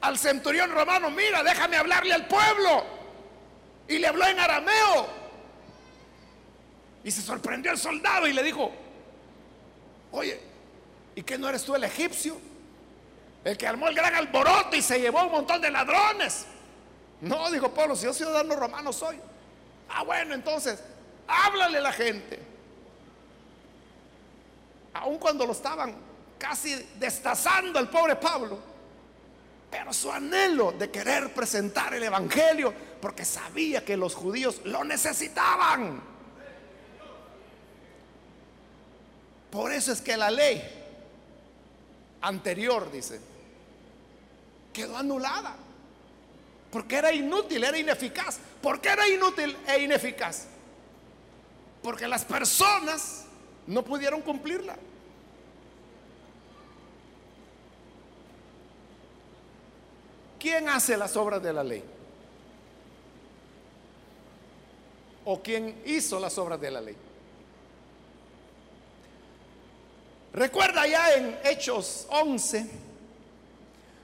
[0.00, 2.84] al centurión romano, mira, déjame hablarle al pueblo.
[3.88, 5.08] Y le habló en arameo.
[7.02, 8.70] Y se sorprendió el soldado y le dijo,
[10.12, 10.40] Oye,
[11.14, 12.36] ¿y qué no eres tú el egipcio?
[13.44, 16.46] El que armó el gran alboroto y se llevó un montón de ladrones.
[17.20, 19.18] No, dijo Pablo, si yo ciudadano romano soy.
[19.88, 20.82] Ah, bueno, entonces,
[21.26, 22.38] háblale a la gente.
[24.94, 25.94] Aun cuando lo estaban
[26.38, 28.58] casi destazando al pobre Pablo.
[29.70, 36.02] Pero su anhelo de querer presentar el Evangelio, porque sabía que los judíos lo necesitaban.
[39.50, 40.62] Por eso es que la ley
[42.20, 43.20] anterior, dice,
[44.80, 45.56] quedó anulada.
[46.70, 48.38] Porque era inútil, era ineficaz.
[48.62, 50.46] ¿Por qué era inútil e ineficaz?
[51.82, 53.24] Porque las personas
[53.66, 54.76] no pudieron cumplirla.
[60.38, 61.84] ¿Quién hace las obras de la ley?
[65.24, 66.96] o quien hizo las obras de la ley.
[70.32, 72.68] Recuerda ya en Hechos 11,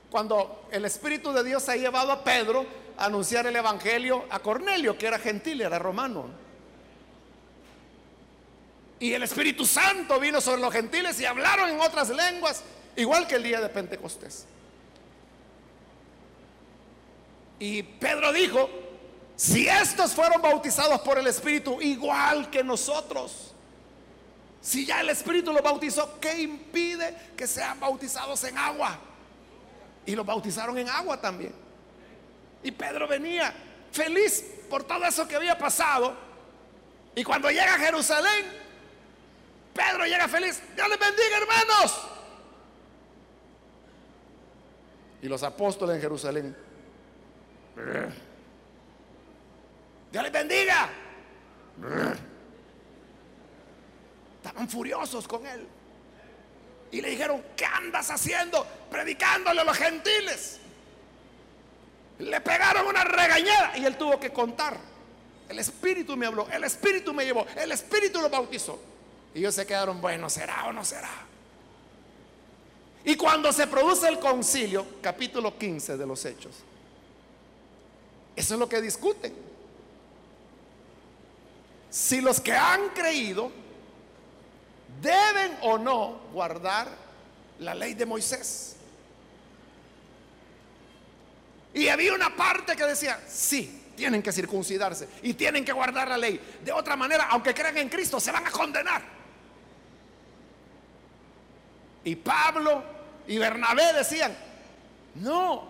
[0.09, 2.65] cuando el Espíritu de Dios ha llevado a Pedro
[2.97, 6.25] a anunciar el Evangelio a Cornelio, que era gentil, era romano.
[8.99, 12.63] Y el Espíritu Santo vino sobre los gentiles y hablaron en otras lenguas,
[12.95, 14.45] igual que el día de Pentecostés.
[17.59, 18.69] Y Pedro dijo,
[19.35, 23.53] si estos fueron bautizados por el Espíritu igual que nosotros,
[24.61, 28.99] si ya el Espíritu los bautizó, ¿qué impide que sean bautizados en agua?
[30.07, 31.53] Y los bautizaron en agua también.
[32.63, 33.53] Y Pedro venía
[33.91, 36.15] feliz por todo eso que había pasado.
[37.13, 38.45] Y cuando llega a Jerusalén,
[39.73, 40.63] Pedro llega feliz.
[40.75, 42.07] Dios les bendiga, hermanos.
[45.21, 46.57] Y los apóstoles en Jerusalén.
[50.11, 50.89] Dios les bendiga.
[54.37, 55.67] Estaban furiosos con él.
[56.91, 58.65] Y le dijeron, ¿qué andas haciendo?
[58.89, 60.59] Predicándole a los gentiles.
[62.19, 64.77] Le pegaron una regañada y él tuvo que contar.
[65.49, 68.79] El Espíritu me habló, el Espíritu me llevó, el Espíritu lo bautizó.
[69.33, 71.09] Y ellos se quedaron, bueno, ¿será o no será?
[73.05, 76.55] Y cuando se produce el concilio, capítulo 15 de los Hechos,
[78.35, 79.33] eso es lo que discuten.
[81.89, 83.51] Si los que han creído
[85.01, 86.87] deben o no guardar
[87.59, 88.75] la ley de Moisés.
[91.73, 96.17] Y había una parte que decía, sí, tienen que circuncidarse y tienen que guardar la
[96.17, 96.39] ley.
[96.63, 99.01] De otra manera, aunque crean en Cristo, se van a condenar.
[102.03, 102.83] Y Pablo
[103.27, 104.35] y Bernabé decían,
[105.15, 105.69] no,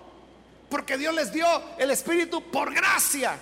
[0.70, 1.48] porque Dios les dio
[1.78, 3.38] el Espíritu por gracia.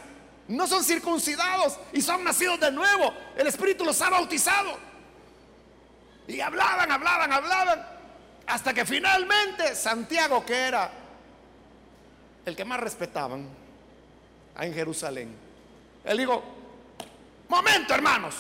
[0.47, 3.13] No son circuncidados y son nacidos de nuevo.
[3.35, 4.77] El Espíritu los ha bautizado.
[6.27, 7.87] Y hablaban, hablaban, hablaban.
[8.47, 10.91] Hasta que finalmente Santiago, que era
[12.45, 13.47] el que más respetaban
[14.59, 15.35] en Jerusalén,
[16.03, 16.43] él dijo,
[17.47, 18.35] momento hermanos,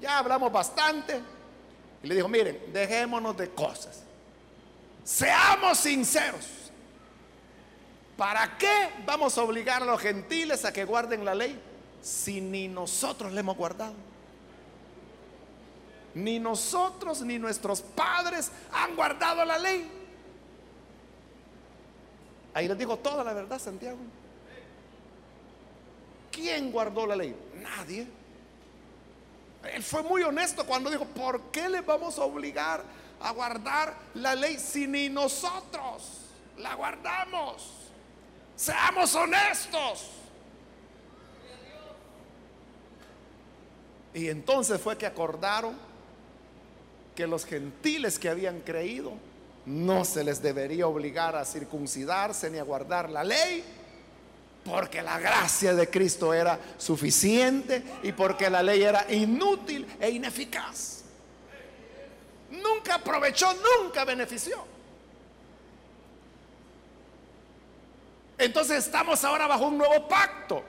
[0.00, 1.20] ya hablamos bastante.
[2.02, 4.02] Y le dijo, miren, dejémonos de cosas.
[5.04, 6.46] Seamos sinceros.
[8.16, 11.60] ¿Para qué vamos a obligar a los gentiles a que guarden la ley
[12.02, 13.94] si ni nosotros la hemos guardado?
[16.14, 19.90] Ni nosotros ni nuestros padres han guardado la ley.
[22.54, 23.98] Ahí les digo toda la verdad, Santiago.
[26.32, 27.34] ¿Quién guardó la ley?
[27.54, 28.06] Nadie.
[29.72, 32.82] Él fue muy honesto cuando dijo, ¿por qué le vamos a obligar
[33.20, 36.22] a guardar la ley si ni nosotros
[36.56, 37.72] la guardamos?
[38.56, 40.10] Seamos honestos.
[44.14, 45.87] Y entonces fue que acordaron
[47.18, 49.12] que los gentiles que habían creído
[49.66, 53.64] no se les debería obligar a circuncidarse ni a guardar la ley,
[54.64, 61.02] porque la gracia de Cristo era suficiente y porque la ley era inútil e ineficaz.
[62.52, 64.64] Nunca aprovechó, nunca benefició.
[68.38, 70.62] Entonces estamos ahora bajo un nuevo pacto.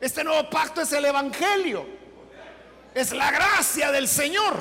[0.00, 1.99] Este nuevo pacto es el Evangelio.
[2.94, 4.54] Es la gracia del Señor.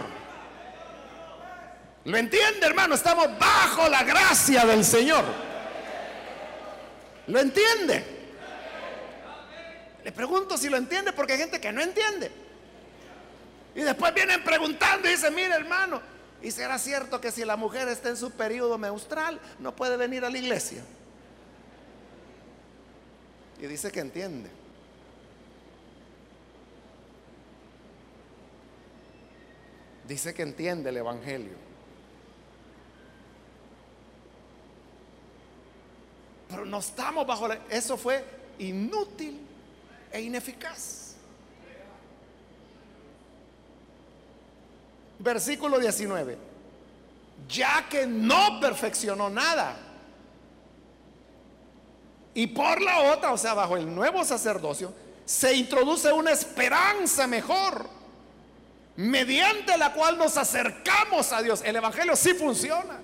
[2.05, 2.95] ¿Lo entiende, hermano?
[2.95, 5.25] Estamos bajo la gracia del Señor.
[7.27, 8.03] ¿Lo entiende?
[10.03, 12.32] Le pregunto si lo entiende porque hay gente que no entiende.
[13.75, 16.01] Y después vienen preguntando y dicen, mire hermano,
[16.41, 20.25] ¿y será cierto que si la mujer está en su periodo menstrual no puede venir
[20.25, 20.84] a la iglesia?
[23.61, 24.59] Y dice que entiende.
[30.10, 31.53] Dice que entiende el Evangelio.
[36.49, 37.60] Pero no estamos bajo la...
[37.70, 38.26] Eso fue
[38.57, 39.39] inútil
[40.12, 41.14] e ineficaz.
[45.20, 46.36] Versículo 19.
[47.47, 49.78] Ya que no perfeccionó nada.
[52.34, 54.91] Y por la otra, o sea, bajo el nuevo sacerdocio,
[55.24, 57.98] se introduce una esperanza mejor
[58.99, 61.61] mediante la cual nos acercamos a Dios.
[61.63, 62.99] El Evangelio sí funciona.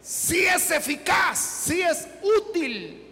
[0.00, 3.04] Sí es eficaz, sí es útil.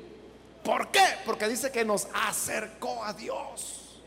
[0.64, 1.04] ¿Por qué?
[1.26, 4.00] Porque dice que nos acercó a Dios.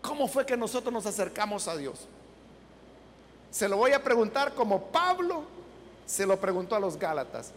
[0.00, 2.06] ¿Cómo fue que nosotros nos acercamos a Dios?
[3.50, 5.44] Se lo voy a preguntar como Pablo
[6.06, 7.50] se lo preguntó a los Gálatas.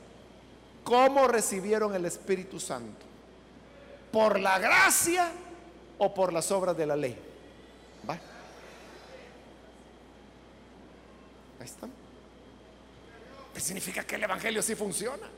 [0.83, 3.05] ¿Cómo recibieron el Espíritu Santo?
[4.11, 5.31] ¿Por la gracia
[5.99, 7.32] o por las obras de la ley?
[11.63, 11.87] Ahí está.
[13.53, 15.29] ¿Qué significa que el Evangelio sí funciona?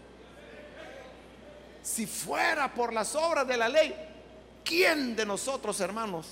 [1.83, 3.93] Si fuera por las obras de la ley,
[4.63, 6.25] ¿quién de nosotros, hermanos,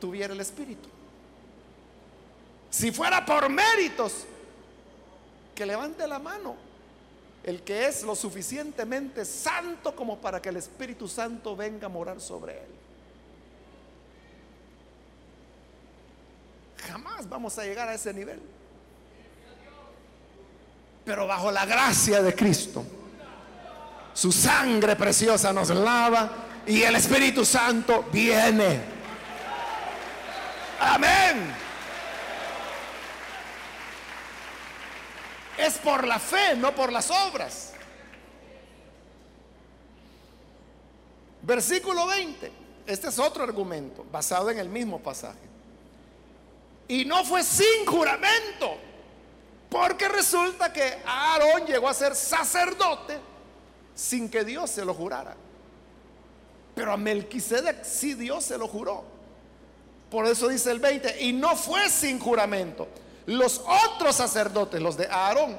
[0.00, 0.88] tuviera el Espíritu?
[2.70, 4.24] Si fuera por méritos,
[5.54, 6.56] que levante la mano
[7.44, 12.18] el que es lo suficientemente santo como para que el Espíritu Santo venga a morar
[12.18, 12.81] sobre él.
[16.88, 18.40] Jamás vamos a llegar a ese nivel.
[21.04, 22.84] Pero bajo la gracia de Cristo,
[24.12, 26.30] su sangre preciosa nos lava
[26.66, 28.80] y el Espíritu Santo viene.
[30.80, 31.54] Amén.
[35.58, 37.72] Es por la fe, no por las obras.
[41.42, 42.52] Versículo 20.
[42.86, 45.51] Este es otro argumento basado en el mismo pasaje.
[46.92, 48.76] Y no fue sin juramento,
[49.70, 53.18] porque resulta que Aarón llegó a ser sacerdote
[53.94, 55.34] sin que Dios se lo jurara.
[56.74, 59.04] Pero a Melquisedec sí Dios se lo juró.
[60.10, 62.86] Por eso dice el 20, y no fue sin juramento.
[63.24, 63.64] Los
[63.94, 65.56] otros sacerdotes, los de Aarón,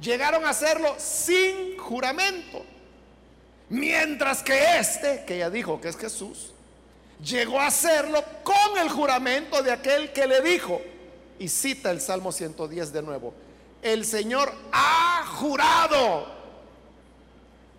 [0.00, 2.64] llegaron a hacerlo sin juramento.
[3.68, 6.55] Mientras que este, que ya dijo que es Jesús,
[7.22, 10.80] llegó a hacerlo con el juramento de aquel que le dijo,
[11.38, 13.34] y cita el Salmo 110 de nuevo,
[13.82, 16.26] el Señor ha jurado,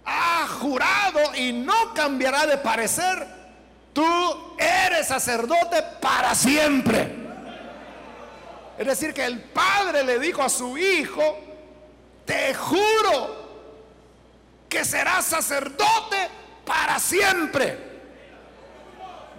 [0.05, 3.27] ha jurado y no cambiará de parecer,
[3.93, 7.15] tú eres sacerdote para siempre.
[8.77, 11.39] Es decir, que el padre le dijo a su hijo,
[12.25, 13.47] te juro
[14.69, 16.29] que serás sacerdote
[16.63, 17.86] para siempre.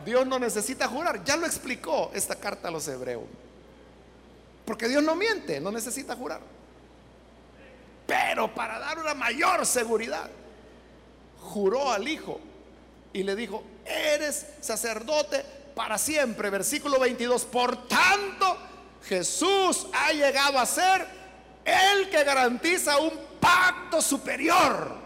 [0.08, 3.24] Dios no necesita jurar, ya lo explicó esta carta a los hebreos.
[4.64, 6.40] Porque Dios no miente, no necesita jurar.
[8.06, 10.30] Pero para dar una mayor seguridad,
[11.40, 12.40] juró al hijo
[13.12, 15.44] y le dijo, eres sacerdote
[15.74, 16.48] para siempre.
[16.48, 18.56] Versículo 22, por tanto,
[19.04, 21.06] Jesús ha llegado a ser
[21.66, 24.96] el que garantiza un pacto superior.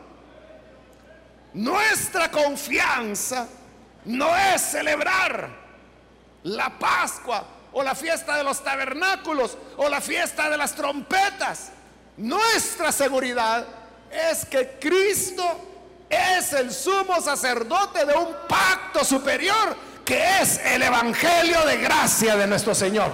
[1.54, 3.48] Nuestra confianza
[4.04, 5.48] no es celebrar
[6.44, 11.70] la Pascua o la fiesta de los tabernáculos o la fiesta de las trompetas.
[12.16, 13.66] Nuestra seguridad
[14.10, 15.44] es que Cristo
[16.08, 22.46] es el sumo sacerdote de un pacto superior que es el Evangelio de gracia de
[22.46, 23.10] nuestro Señor.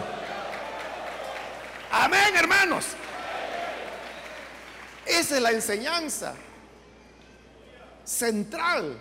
[1.92, 2.86] Amén, hermanos.
[5.06, 6.34] Esa es la enseñanza
[8.04, 8.98] central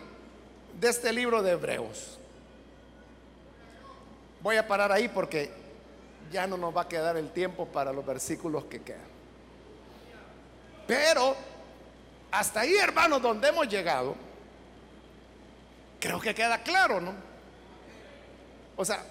[0.80, 2.19] de este libro de Hebreos.
[4.41, 5.51] Voy a parar ahí porque
[6.32, 9.17] ya no nos va a quedar el tiempo para los versículos que quedan.
[10.86, 11.36] Pero
[12.32, 14.15] hasta ahí, hermanos, donde hemos llegado,
[15.99, 17.13] creo que queda claro, ¿no?
[18.75, 19.03] O sea,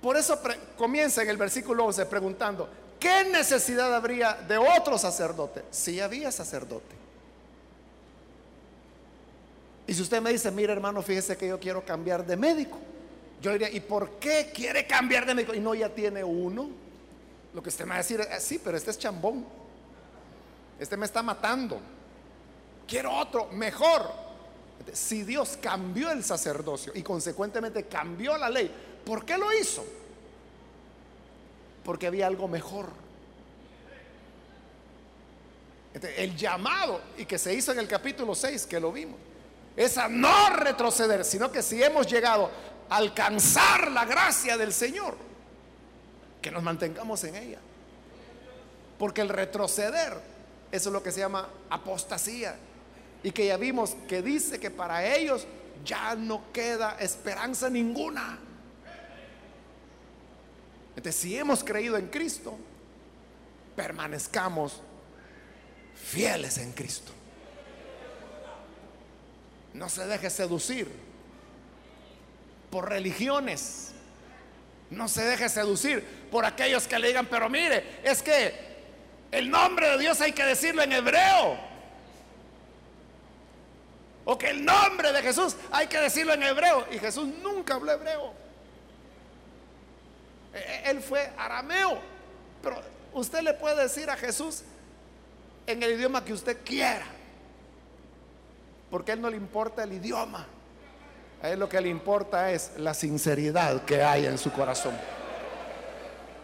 [0.00, 0.40] por eso
[0.76, 2.68] comienza en el versículo 11 preguntando,
[2.98, 5.64] ¿qué necesidad habría de otro sacerdote?
[5.70, 7.03] Si había sacerdote.
[9.86, 12.78] Y si usted me dice, mire hermano, fíjese que yo quiero cambiar de médico.
[13.40, 15.54] Yo diría, ¿y por qué quiere cambiar de médico?
[15.54, 16.70] Y no, ya tiene uno.
[17.52, 19.44] Lo que usted me va a decir es, sí, pero este es chambón.
[20.78, 21.78] Este me está matando.
[22.86, 24.10] Quiero otro, mejor.
[24.92, 28.70] Si Dios cambió el sacerdocio y consecuentemente cambió la ley,
[29.04, 29.84] ¿Por qué lo hizo?
[31.84, 32.88] Porque había algo mejor.
[36.16, 39.16] El llamado y que se hizo en el capítulo 6, que lo vimos,
[39.76, 42.50] es a no retroceder, sino que si hemos llegado
[42.88, 45.16] a alcanzar la gracia del Señor,
[46.40, 47.58] que nos mantengamos en ella.
[48.98, 50.20] Porque el retroceder,
[50.70, 52.56] eso es lo que se llama apostasía.
[53.22, 55.46] Y que ya vimos que dice que para ellos
[55.84, 58.38] ya no queda esperanza ninguna.
[60.96, 62.56] Entonces, si hemos creído en Cristo,
[63.74, 64.80] permanezcamos
[65.94, 67.12] fieles en Cristo.
[69.74, 70.88] No se deje seducir
[72.70, 73.90] por religiones.
[74.90, 78.54] No se deje seducir por aquellos que le digan, pero mire, es que
[79.32, 81.58] el nombre de Dios hay que decirlo en hebreo.
[84.24, 86.86] O que el nombre de Jesús hay que decirlo en hebreo.
[86.92, 88.32] Y Jesús nunca habló hebreo.
[90.54, 92.00] Eh, eh, él fue arameo.
[92.62, 92.80] Pero
[93.12, 94.62] usted le puede decir a Jesús
[95.66, 97.06] en el idioma que usted quiera.
[98.94, 100.46] Porque a él no le importa el idioma.
[101.42, 104.94] A él lo que le importa es la sinceridad que hay en su corazón.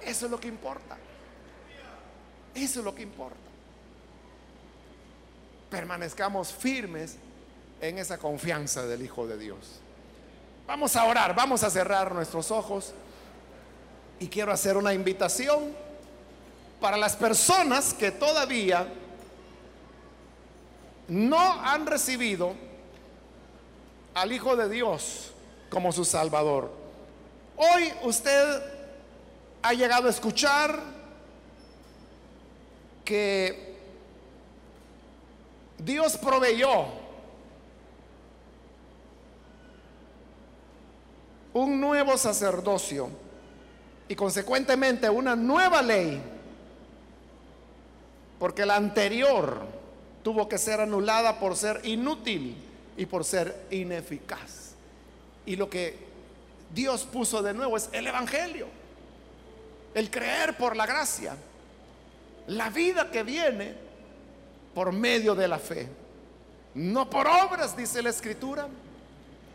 [0.05, 0.99] Eso es lo que importa.
[2.53, 3.39] Eso es lo que importa.
[5.71, 7.19] Permanezcamos firmes
[7.81, 9.79] en esa confianza del Hijo de Dios.
[10.67, 12.95] Vamos a orar, vamos a cerrar nuestros ojos
[14.19, 15.73] y quiero hacer una invitación
[16.81, 18.89] para las personas que todavía
[21.11, 22.55] no han recibido
[24.15, 25.33] al Hijo de Dios
[25.69, 26.71] como su Salvador.
[27.57, 28.63] Hoy usted
[29.61, 30.81] ha llegado a escuchar
[33.05, 33.77] que
[35.79, 36.87] Dios proveyó
[41.53, 43.11] un nuevo sacerdocio
[44.07, 46.23] y consecuentemente una nueva ley,
[48.39, 49.80] porque la anterior
[50.23, 52.57] tuvo que ser anulada por ser inútil
[52.97, 54.73] y por ser ineficaz.
[55.47, 55.97] Y lo que
[56.73, 58.67] Dios puso de nuevo es el Evangelio,
[59.95, 61.37] el creer por la gracia,
[62.47, 63.75] la vida que viene
[64.75, 65.89] por medio de la fe,
[66.75, 68.69] no por obras, dice la Escritura,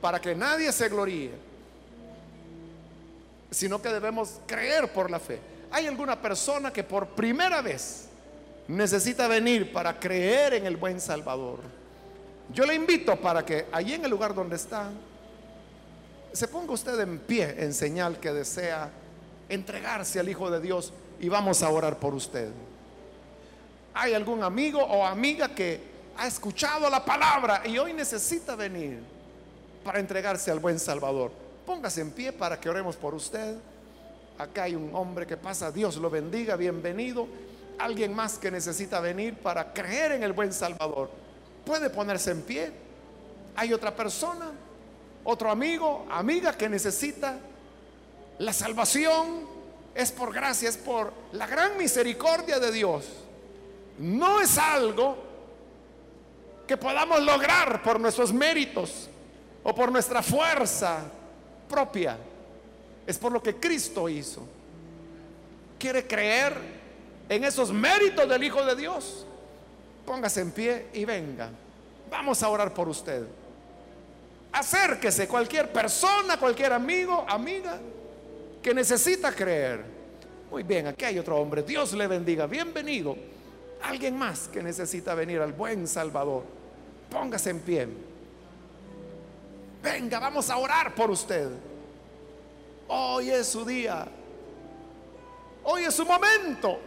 [0.01, 1.32] para que nadie se gloríe,
[3.51, 5.39] sino que debemos creer por la fe.
[5.72, 8.07] ¿Hay alguna persona que por primera vez
[8.68, 11.59] necesita venir para creer en el buen Salvador?
[12.53, 14.91] Yo le invito para que allí en el lugar donde está,
[16.32, 18.91] se ponga usted en pie en señal que desea
[19.49, 22.49] entregarse al Hijo de Dios y vamos a orar por usted.
[23.93, 25.80] ¿Hay algún amigo o amiga que
[26.18, 28.99] ha escuchado la palabra y hoy necesita venir
[29.84, 31.32] para entregarse al buen Salvador?
[31.66, 33.55] Póngase en pie para que oremos por usted.
[34.38, 37.28] Acá hay un hombre que pasa, Dios lo bendiga, bienvenido.
[37.78, 41.09] Alguien más que necesita venir para creer en el buen Salvador
[41.65, 42.71] puede ponerse en pie.
[43.55, 44.51] Hay otra persona,
[45.23, 47.38] otro amigo, amiga que necesita
[48.39, 49.55] la salvación.
[49.93, 53.05] Es por gracia, es por la gran misericordia de Dios.
[53.97, 55.17] No es algo
[56.67, 59.09] que podamos lograr por nuestros méritos
[59.63, 60.99] o por nuestra fuerza
[61.69, 62.17] propia.
[63.07, 64.45] Es por lo que Cristo hizo.
[65.80, 66.85] ¿Quiere creer
[67.30, 69.26] en esos méritos del Hijo de Dios?
[70.05, 71.49] Póngase en pie y venga.
[72.09, 73.23] Vamos a orar por usted.
[74.51, 77.80] Acérquese cualquier persona, cualquier amigo, amiga
[78.61, 79.84] que necesita creer.
[80.49, 81.63] Muy bien, aquí hay otro hombre.
[81.63, 82.47] Dios le bendiga.
[82.47, 83.17] Bienvenido.
[83.82, 86.43] Alguien más que necesita venir al buen Salvador.
[87.09, 87.88] Póngase en pie.
[89.84, 91.49] Venga, vamos a orar por usted.
[92.88, 94.07] Hoy es su día.
[95.63, 96.80] Hoy es su momento.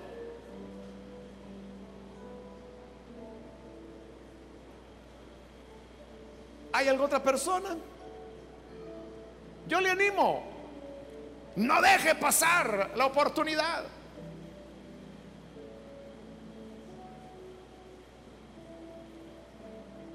[6.73, 7.77] ¿Hay alguna otra persona?
[9.67, 10.45] Yo le animo.
[11.57, 13.85] No deje pasar la oportunidad.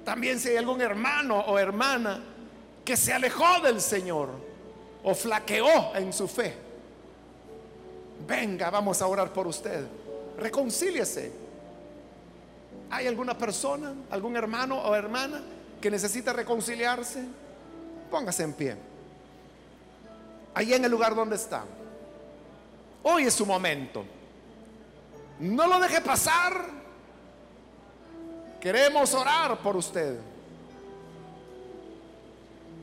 [0.05, 2.21] También si hay algún hermano o hermana
[2.83, 4.29] que se alejó del Señor
[5.03, 6.55] o flaqueó en su fe,
[8.27, 9.85] venga, vamos a orar por usted.
[10.37, 11.31] Reconcíliese.
[12.89, 15.41] ¿Hay alguna persona, algún hermano o hermana
[15.83, 17.21] que necesita reconciliarse?
[18.09, 18.77] Póngase en pie.
[20.53, 21.65] Ahí en el lugar donde está.
[23.03, 24.05] Hoy es su momento.
[25.41, 26.83] No lo deje pasar
[28.61, 30.17] Queremos orar por usted.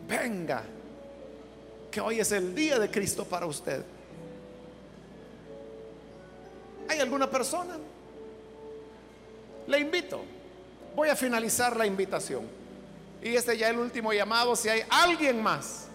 [0.06, 0.62] Venga,
[1.90, 3.82] que hoy es el día de Cristo para usted.
[6.86, 7.78] ¿Hay alguna persona?
[9.68, 10.20] Le invito.
[10.94, 12.59] Voy a finalizar la invitación.
[13.22, 14.56] Y este ya el último llamado.
[14.56, 15.86] Si hay alguien más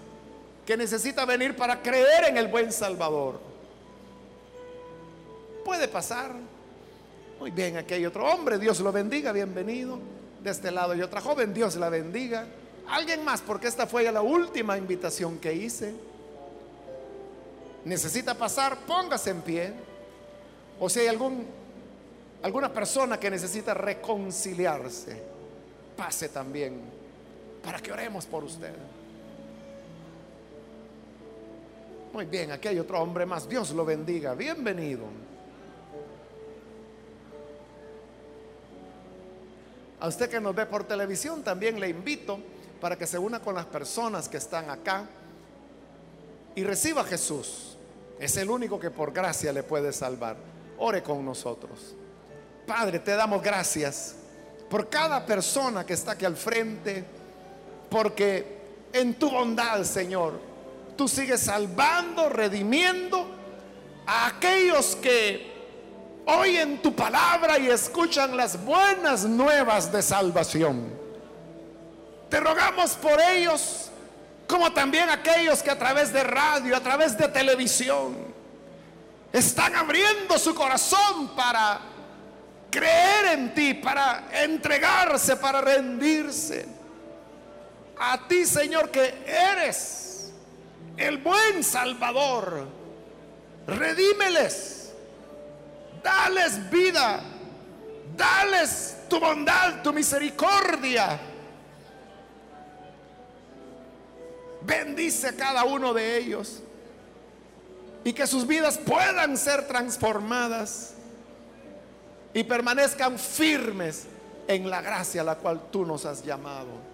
[0.65, 3.39] que necesita venir para creer en el buen Salvador,
[5.63, 6.31] puede pasar.
[7.39, 9.99] Muy bien, aquí hay otro hombre, Dios lo bendiga, bienvenido.
[10.41, 12.45] De este lado hay otra joven, Dios la bendiga.
[12.87, 15.93] Alguien más, porque esta fue ya la última invitación que hice.
[17.83, 19.73] Necesita pasar, póngase en pie.
[20.79, 21.45] O si hay algún,
[22.43, 25.21] alguna persona que necesita reconciliarse,
[25.95, 26.94] pase también
[27.65, 28.73] para que oremos por usted.
[32.13, 33.49] Muy bien, aquí hay otro hombre más.
[33.49, 34.35] Dios lo bendiga.
[34.35, 35.03] Bienvenido.
[39.99, 42.39] A usted que nos ve por televisión también le invito
[42.79, 45.07] para que se una con las personas que están acá
[46.53, 47.77] y reciba a Jesús.
[48.19, 50.37] Es el único que por gracia le puede salvar.
[50.77, 51.95] Ore con nosotros.
[52.67, 54.15] Padre, te damos gracias
[54.69, 57.03] por cada persona que está aquí al frente,
[57.89, 58.55] porque
[58.93, 60.39] en tu bondad, Señor,
[60.95, 63.27] tú sigues salvando, redimiendo
[64.05, 65.53] a aquellos que
[66.25, 70.93] oyen tu palabra y escuchan las buenas nuevas de salvación.
[72.29, 73.89] Te rogamos por ellos,
[74.47, 78.15] como también aquellos que a través de radio, a través de televisión,
[79.31, 81.81] están abriendo su corazón para
[82.71, 86.74] creer en ti, para entregarse, para rendirse.
[87.97, 90.31] A ti, Señor, que eres
[90.97, 92.67] el buen Salvador.
[93.67, 94.93] Redímeles.
[96.03, 97.21] Dales vida.
[98.15, 101.19] Dales tu bondad, tu misericordia.
[104.61, 106.61] Bendice a cada uno de ellos.
[108.03, 110.93] Y que sus vidas puedan ser transformadas
[112.33, 114.05] y permanezcan firmes
[114.47, 116.84] en la gracia a la cual tú nos has llamado.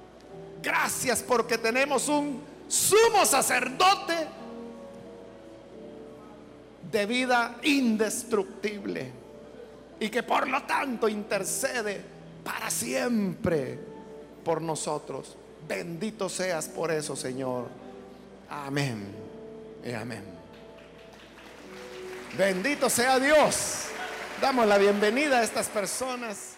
[0.61, 4.27] Gracias porque tenemos un sumo sacerdote
[6.91, 9.11] de vida indestructible
[9.99, 12.01] y que por lo tanto intercede
[12.43, 13.79] para siempre
[14.43, 15.35] por nosotros.
[15.67, 17.67] Bendito seas por eso, Señor.
[18.49, 19.15] Amén.
[19.85, 20.23] Y amén.
[22.37, 23.85] Bendito sea Dios.
[24.41, 26.50] Damos la bienvenida a estas personas.